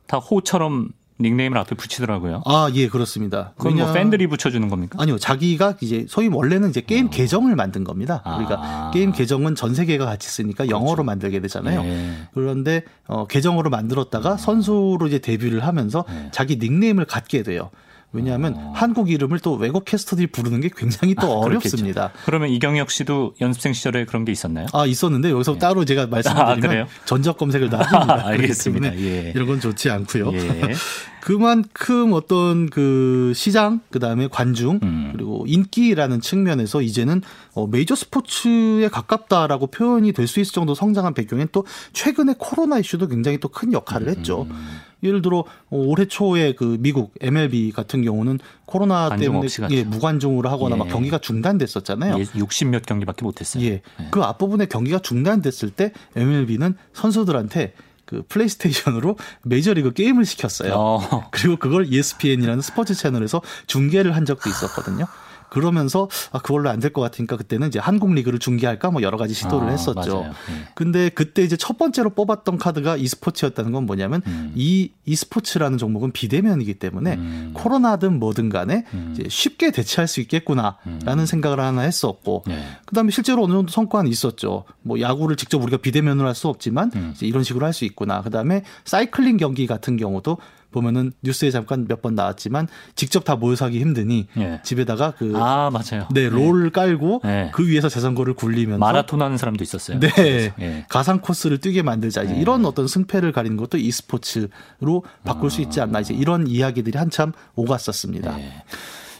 다 0.07 0.19
호처럼 0.19 0.89
닉네임을 1.21 1.59
앞에 1.59 1.77
붙이더라고요. 1.77 2.43
아, 2.47 2.71
예, 2.75 2.89
그렇습니다. 2.89 3.53
그럼 3.59 3.77
뭐 3.77 3.93
팬들이 3.93 4.27
붙여주는 4.27 4.67
겁니까? 4.69 4.99
아니요, 5.01 5.19
자기가 5.19 5.77
이제 5.81 6.07
소위 6.09 6.29
원래는 6.29 6.71
이제 6.71 6.81
게임 6.81 7.07
어. 7.07 7.11
계정을 7.11 7.55
만든 7.57 7.85
겁니다. 7.85 8.23
아. 8.25 8.37
우리가 8.37 8.91
게임 8.93 9.13
계정은 9.13 9.55
전 9.55 9.75
세계가 9.75 10.05
같이 10.05 10.29
쓰니까 10.29 10.65
그렇죠. 10.65 10.77
영어로 10.77 11.05
만들게 11.05 11.41
되잖아요. 11.41 11.83
네. 11.83 12.17
그런데 12.33 12.85
어, 13.07 13.27
계정으로 13.27 13.71
만들었다가 13.71 14.33
음. 14.33 14.39
선수로 14.39 15.07
이제 15.07 15.19
데뷔를 15.19 15.67
하면서 15.67 16.05
네. 16.09 16.29
자기 16.33 16.57
닉네임을 16.57 17.05
갖게 17.05 17.43
돼요. 17.43 17.71
왜냐하면 18.13 18.55
어. 18.57 18.73
한국 18.75 19.11
이름을 19.11 19.39
또 19.39 19.55
외국 19.55 19.85
캐스터들이 19.85 20.27
부르는 20.29 20.61
게 20.61 20.69
굉장히 20.77 21.15
또 21.15 21.29
아, 21.29 21.37
어렵습니다. 21.47 22.13
그러면 22.25 22.49
이경혁 22.49 22.91
씨도 22.91 23.35
연습생 23.41 23.73
시절에 23.73 24.05
그런 24.05 24.25
게 24.25 24.33
있었나요? 24.33 24.67
아 24.73 24.85
있었는데 24.87 25.31
여기서 25.31 25.55
예. 25.55 25.59
따로 25.59 25.85
제가 25.85 26.07
말씀드리면 26.09 26.83
아, 26.83 26.87
전적 27.05 27.39
검색을 27.39 27.71
다 27.71 27.79
합니다. 27.79 28.23
알겠습니다. 28.27 28.97
예. 28.99 29.33
이런 29.35 29.47
건 29.47 29.61
좋지 29.61 29.91
않고요. 29.91 30.33
예. 30.35 30.75
그만큼 31.21 32.13
어떤 32.15 32.69
그 32.71 33.33
시장 33.37 33.81
그다음에 33.91 34.27
관중 34.29 34.81
음. 34.83 35.11
그리고 35.13 35.45
인기라는 35.47 36.21
측면에서 36.23 36.81
이제는 36.83 37.21
어 37.55 37.67
메이저 37.67 37.95
스포츠에 37.95 38.89
가깝다라고 38.89 39.67
표현이 39.69 40.13
될 40.13 40.27
수 40.31 40.39
있을 40.41 40.53
정도 40.53 40.75
성장한 40.77 41.13
배경엔 41.15 41.49
또 41.53 41.67
최근에 41.93 42.35
코로나 42.39 42.79
이슈도 42.79 43.09
굉장히 43.09 43.39
또 43.39 43.49
큰 43.51 43.73
역할을 43.73 44.09
했죠. 44.09 44.43
음. 44.49 44.81
예를 45.03 45.23
들어 45.23 45.39
어, 45.39 45.45
올해 45.71 46.07
초에 46.07 46.55
그 46.55 46.77
미국 46.81 47.15
MLB 47.21 47.73
같은 47.73 48.03
경우는 48.03 48.39
코로나 48.67 49.17
때문에 49.17 49.49
예, 49.71 49.85
무관중으로 49.85 50.49
하거나 50.49 50.77
예. 50.77 50.79
막 50.79 50.89
경기가 50.89 51.19
중단됐었잖아요. 51.19 52.19
예, 52.19 52.25
60몇 52.25 52.87
경기밖에 52.87 53.25
못했어요. 53.25 53.65
예. 53.65 53.69
예. 53.69 53.83
그 54.11 54.23
앞부분에 54.23 54.67
경기가 54.67 54.99
중단됐을 54.99 55.71
때 55.71 55.93
MLB는 56.17 56.75
선수들한테 56.93 57.75
그 58.05 58.25
플레이스테이션으로 58.29 59.17
메이저리그 59.45 59.93
게임을 59.93 60.25
시켰어요. 60.25 60.75
어. 60.75 61.29
그리고 61.31 61.57
그걸 61.57 61.87
ESPN이라는 61.93 62.61
스포츠 62.61 62.95
채널에서 62.95 63.41
중계를 63.69 64.17
한 64.17 64.25
적도 64.25 64.49
있었거든요. 64.49 65.07
그러면서 65.51 66.09
아 66.33 66.39
그걸로 66.39 66.71
안 66.71 66.81
될 66.81 66.93
것 66.93 67.01
같으니까 67.03 67.37
그때는 67.37 67.69
이제 67.69 67.79
한국 67.79 68.13
리그를 68.15 68.39
중계할까 68.39 68.91
뭐 68.91 69.03
여러 69.03 69.17
가지 69.19 69.35
시도를 69.35 69.69
아, 69.69 69.71
했었죠. 69.71 70.21
맞아요. 70.23 70.33
네. 70.49 70.55
근데 70.75 71.09
그때 71.09 71.43
이제 71.43 71.57
첫 71.57 71.77
번째로 71.79 72.11
뽑았던 72.11 72.59
카드가 72.59 72.97
e스포츠였다는 72.97 73.71
건 73.73 73.87
뭐냐면 73.87 74.23
음. 74.27 74.53
이 74.57 74.91
e스포츠라는 75.05 75.79
종목은 75.79 76.13
비대면이기 76.13 76.75
때문에 76.75 77.15
음. 77.15 77.51
코로나든 77.55 78.19
뭐든 78.19 78.49
간에 78.49 78.85
음. 78.95 79.11
이제 79.13 79.29
쉽게 79.29 79.71
대체할 79.73 80.09
수 80.09 80.21
있겠구나라는 80.21 81.19
음. 81.19 81.27
생각을 81.27 81.61
하나 81.61 81.83
했었고 81.83 82.45
네. 82.47 82.65
그다음에 82.87 83.11
실제로 83.11 83.45
어느 83.45 83.53
정도 83.53 83.71
성과는 83.71 84.11
있었죠. 84.11 84.65
뭐 84.83 85.01
야구를 85.01 85.37
직접 85.37 85.63
우리가 85.63 85.77
비대면으로 85.77 86.27
할 86.27 86.35
수 86.35 86.49
없지만 86.49 86.91
음. 86.95 87.15
이런 87.21 87.43
식으로 87.45 87.67
할 87.67 87.73
수 87.73 87.85
있구나. 87.85 88.23
그다음에 88.23 88.63
사이클링 88.85 89.37
경기 89.37 89.67
같은 89.67 89.97
경우도 89.97 90.39
보면은 90.71 91.13
뉴스에 91.23 91.51
잠깐 91.51 91.87
몇 91.89 92.01
번 92.01 92.15
나왔지만 92.15 92.67
직접 92.95 93.25
다 93.25 93.37
모여서 93.37 93.67
하기 93.67 93.79
힘드니 93.81 94.27
예. 94.39 94.61
집에다가 94.65 95.13
그 95.19 95.33
아, 95.37 95.71
맞아요. 95.71 96.09
네, 96.13 96.29
롤 96.31 96.67
예. 96.67 96.71
깔고 96.71 97.21
예. 97.27 97.51
그 97.53 97.67
위에서 97.69 97.89
자전거를 97.91 98.33
굴리면서 98.35 98.79
마라톤 98.79 99.21
하는 99.21 99.37
사람도 99.37 99.63
있었어요. 99.63 100.01
네. 100.01 100.53
예. 100.61 100.87
가상 100.89 101.21
코스를 101.21 101.59
뛰게 101.59 101.83
만들자. 101.83 102.23
이제 102.23 102.35
예. 102.35 102.41
이런 102.41 102.65
어떤 102.65 102.89
승패를 102.89 103.33
가리는 103.33 103.57
것도 103.59 103.77
e스포츠로 103.77 105.05
바꿀 105.25 105.49
아. 105.49 105.51
수 105.51 105.61
있지 105.61 105.81
않나. 105.81 106.01
이제 106.01 106.15
이런 106.15 106.47
이야기들이 106.47 106.97
한참 106.97 107.33
오갔었습니다. 107.55 108.37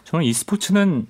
저는 0.05 0.25
e스포츠는 0.25 1.07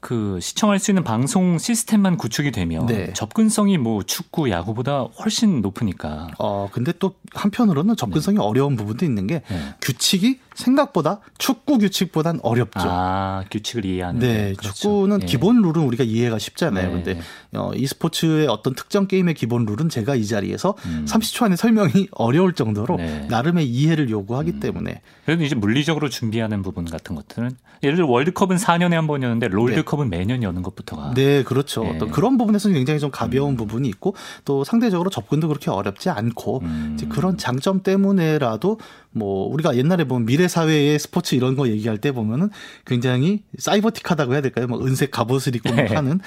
그 0.00 0.38
시청할 0.40 0.78
수 0.78 0.90
있는 0.90 1.04
방송 1.04 1.58
시스템만 1.58 2.16
구축이 2.16 2.52
되면 2.52 2.86
네. 2.86 3.12
접근성이 3.12 3.78
뭐 3.78 4.02
축구, 4.02 4.50
야구보다 4.50 5.02
훨씬 5.02 5.60
높으니까. 5.60 6.28
어 6.38 6.68
근데 6.72 6.92
또 6.98 7.14
한편으로는 7.34 7.96
접근성이 7.96 8.38
네. 8.38 8.42
어려운 8.42 8.76
부분도 8.76 9.04
있는 9.04 9.26
게 9.26 9.42
네. 9.48 9.74
규칙이 9.80 10.40
생각보다 10.58 11.20
축구 11.38 11.78
규칙보단 11.78 12.40
어렵죠. 12.42 12.80
아 12.82 13.44
규칙을 13.50 13.84
이해하는. 13.84 14.20
네, 14.20 14.54
그렇죠. 14.56 14.74
축구는 14.74 15.20
네. 15.20 15.26
기본 15.26 15.62
룰은 15.62 15.82
우리가 15.82 16.02
이해가 16.02 16.38
쉽잖아요. 16.38 16.88
네. 16.88 16.92
근데 16.92 17.20
어, 17.54 17.70
e스포츠의 17.74 18.48
어떤 18.48 18.74
특정 18.74 19.06
게임의 19.06 19.34
기본 19.34 19.64
룰은 19.66 19.88
제가 19.88 20.16
이 20.16 20.26
자리에서 20.26 20.74
음. 20.86 21.06
30초 21.08 21.44
안에 21.44 21.56
설명이 21.56 22.08
어려울 22.12 22.54
정도로 22.54 22.96
네. 22.96 23.26
나름의 23.28 23.68
이해를 23.68 24.10
요구하기 24.10 24.52
음. 24.52 24.60
때문에. 24.60 25.00
그래도 25.24 25.44
이제 25.44 25.54
물리적으로 25.54 26.08
준비하는 26.08 26.62
부분 26.62 26.84
같은 26.84 27.14
것들은 27.14 27.50
예를 27.84 27.96
들어 27.96 28.08
월드컵은 28.08 28.56
4년에 28.56 28.94
한 28.94 29.06
번이었는데 29.06 29.48
롤드컵은 29.48 30.10
매년 30.10 30.42
여는 30.42 30.62
것부터가. 30.62 31.14
네, 31.14 31.44
그렇죠. 31.44 31.84
네. 31.84 31.94
어떤 31.94 32.10
그런 32.10 32.36
부분에서는 32.36 32.74
굉장히 32.74 32.98
좀 32.98 33.10
가벼운 33.12 33.52
음. 33.52 33.56
부분이 33.56 33.88
있고 33.88 34.16
또 34.44 34.64
상대적으로 34.64 35.10
접근도 35.10 35.46
그렇게 35.46 35.70
어렵지 35.70 36.10
않고 36.10 36.60
음. 36.64 36.98
그런 37.10 37.38
장점 37.38 37.82
때문에라도 37.82 38.78
뭐 39.10 39.48
우리가 39.52 39.76
옛날에 39.76 40.04
보면 40.04 40.26
미래 40.26 40.48
사회의 40.48 40.98
스포츠 40.98 41.34
이런 41.34 41.56
거 41.56 41.68
얘기할 41.68 41.98
때 41.98 42.12
보면은 42.12 42.50
굉장히 42.86 43.42
사이버틱하다고 43.58 44.32
해야 44.32 44.40
될까요? 44.40 44.66
뭐 44.66 44.84
은색 44.84 45.10
갑옷을 45.10 45.56
입고 45.56 45.74
네. 45.74 45.86
하는 45.86 46.20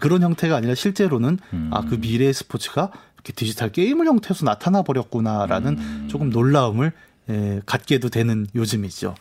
그런 0.00 0.22
형태가 0.22 0.56
아니라 0.56 0.74
실제로는 0.74 1.38
음. 1.52 1.70
아그 1.72 1.96
미래의 1.96 2.32
스포츠가 2.34 2.90
이렇게 3.14 3.32
디지털 3.32 3.72
게임을 3.72 4.06
형태에서 4.06 4.44
나타나 4.44 4.82
버렸구나라는 4.82 5.78
음. 5.78 6.08
조금 6.08 6.30
놀라움을 6.30 6.92
예, 7.28 7.60
갖게도 7.66 8.08
되는 8.08 8.46
요즘이죠. 8.54 9.16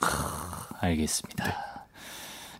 알겠습니다. 0.79 1.45
네. 1.45 1.53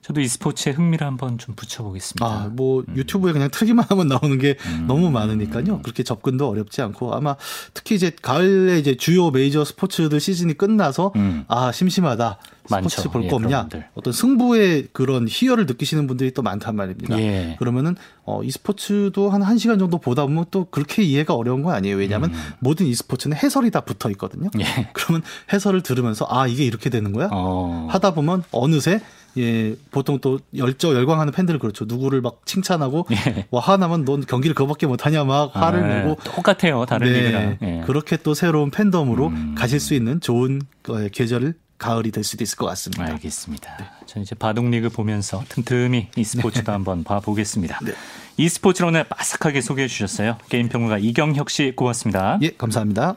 저도 0.05 0.21
e스포츠에 0.21 0.71
흥미를 0.71 1.07
한번 1.07 1.39
좀 1.39 1.55
붙여보겠습니다. 1.55 2.25
아, 2.27 2.51
뭐 2.51 2.83
음. 2.87 2.95
유튜브에 2.95 3.33
그냥 3.33 3.49
틀기만 3.51 3.85
하면 3.89 4.07
나오는 4.07 4.37
게 4.37 4.55
음. 4.67 4.85
너무 4.87 5.09
많으니까요. 5.09 5.81
그렇게 5.81 6.03
접근도 6.03 6.47
어렵지 6.47 6.83
않고 6.83 7.15
아마 7.15 7.35
특히 7.73 7.95
이제 7.95 8.11
가을에 8.21 8.77
이제 8.77 8.95
주요 8.95 9.31
메이저 9.31 9.65
스포츠들 9.65 10.19
시즌이 10.19 10.53
끝나서 10.53 11.11
음. 11.15 11.45
아 11.47 11.71
심심하다. 11.71 12.37
스포츠 12.67 13.09
볼거 13.09 13.27
예, 13.27 13.31
없냐? 13.31 13.67
분 13.67 13.83
어떤 13.95 14.13
승부의 14.13 14.89
그런 14.91 15.27
희열을 15.27 15.65
느끼시는 15.65 16.05
분들이 16.05 16.31
또 16.31 16.43
많단 16.43 16.75
말입니다. 16.75 17.19
예. 17.19 17.55
그러면은 17.57 17.95
어, 18.25 18.43
e스포츠도 18.43 19.29
한 19.31 19.41
1시간 19.41 19.79
정도 19.79 19.97
보다 19.97 20.23
보면 20.23 20.45
또 20.51 20.65
그렇게 20.65 21.01
이해가 21.01 21.33
어려운 21.33 21.63
거 21.63 21.71
아니에요. 21.71 21.95
왜냐하면 21.95 22.31
음. 22.31 22.39
모든 22.59 22.85
e스포츠는 22.85 23.37
해설이 23.37 23.71
다 23.71 23.81
붙어 23.81 24.11
있거든요. 24.11 24.49
예. 24.59 24.89
그러면 24.93 25.23
해설을 25.51 25.81
들으면서 25.81 26.27
아, 26.29 26.45
이게 26.47 26.63
이렇게 26.63 26.91
되는 26.91 27.11
거야? 27.11 27.29
어. 27.31 27.87
하다 27.89 28.13
보면 28.13 28.43
어느새 28.51 29.01
예, 29.37 29.75
보통 29.91 30.19
또 30.19 30.39
열정 30.55 30.93
열광하는 30.93 31.33
팬들은 31.33 31.59
그렇죠. 31.59 31.85
누구를 31.85 32.21
막 32.21 32.41
칭찬하고 32.45 33.07
예. 33.11 33.45
와 33.51 33.61
하나만 33.61 34.05
넌 34.05 34.25
경기를 34.25 34.55
그거밖에 34.55 34.87
못하냐 34.87 35.23
막 35.23 35.55
화를 35.55 35.83
아, 35.83 35.87
내고 35.87 36.17
똑같아요 36.23 36.85
다른 36.85 37.11
네, 37.11 37.19
리그랑 37.19 37.57
예. 37.61 37.83
그렇게 37.85 38.17
또 38.17 38.33
새로운 38.33 38.71
팬덤으로 38.71 39.27
음. 39.27 39.55
가실 39.57 39.79
수 39.79 39.93
있는 39.93 40.21
좋은 40.21 40.61
어, 40.89 41.07
계절을 41.11 41.55
가을이 41.77 42.11
될 42.11 42.23
수도 42.23 42.43
있을 42.43 42.57
것 42.57 42.65
같습니다. 42.67 43.03
알겠습니다. 43.03 43.77
네. 43.77 43.85
저는 44.05 44.23
이제 44.23 44.33
바둑 44.33 44.69
리그 44.69 44.89
보면서 44.89 45.43
틈틈이 45.49 46.07
e스포츠도 46.15 46.65
네. 46.67 46.71
한번 46.71 47.03
봐보겠습니다. 47.03 47.79
네. 47.83 47.93
e스포츠로 48.37 48.87
오늘 48.87 49.03
빠삭하게 49.03 49.61
소개해 49.61 49.87
주셨어요. 49.87 50.37
게임 50.49 50.69
평론가 50.69 50.99
이경혁 50.99 51.49
씨 51.49 51.73
고맙습니다. 51.75 52.39
예, 52.41 52.51
감사합니다. 52.51 53.15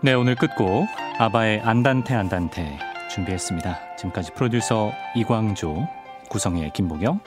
네, 0.00 0.14
오늘 0.14 0.36
끝곡 0.36 0.86
아바의 1.18 1.60
안단테 1.62 2.14
안단테 2.14 2.78
준비했습니다. 3.10 3.96
지금까지 3.96 4.30
프로듀서 4.32 4.92
이광조, 5.16 5.88
구성의 6.28 6.70
김보경, 6.72 7.18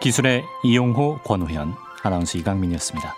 기술의 0.00 0.42
이용호, 0.64 1.18
권우현, 1.24 1.74
아나운서 2.02 2.38
이강민이었습니다. 2.38 3.14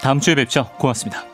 다음 0.00 0.20
주에 0.20 0.36
뵙죠. 0.36 0.68
고맙습니다. 0.78 1.31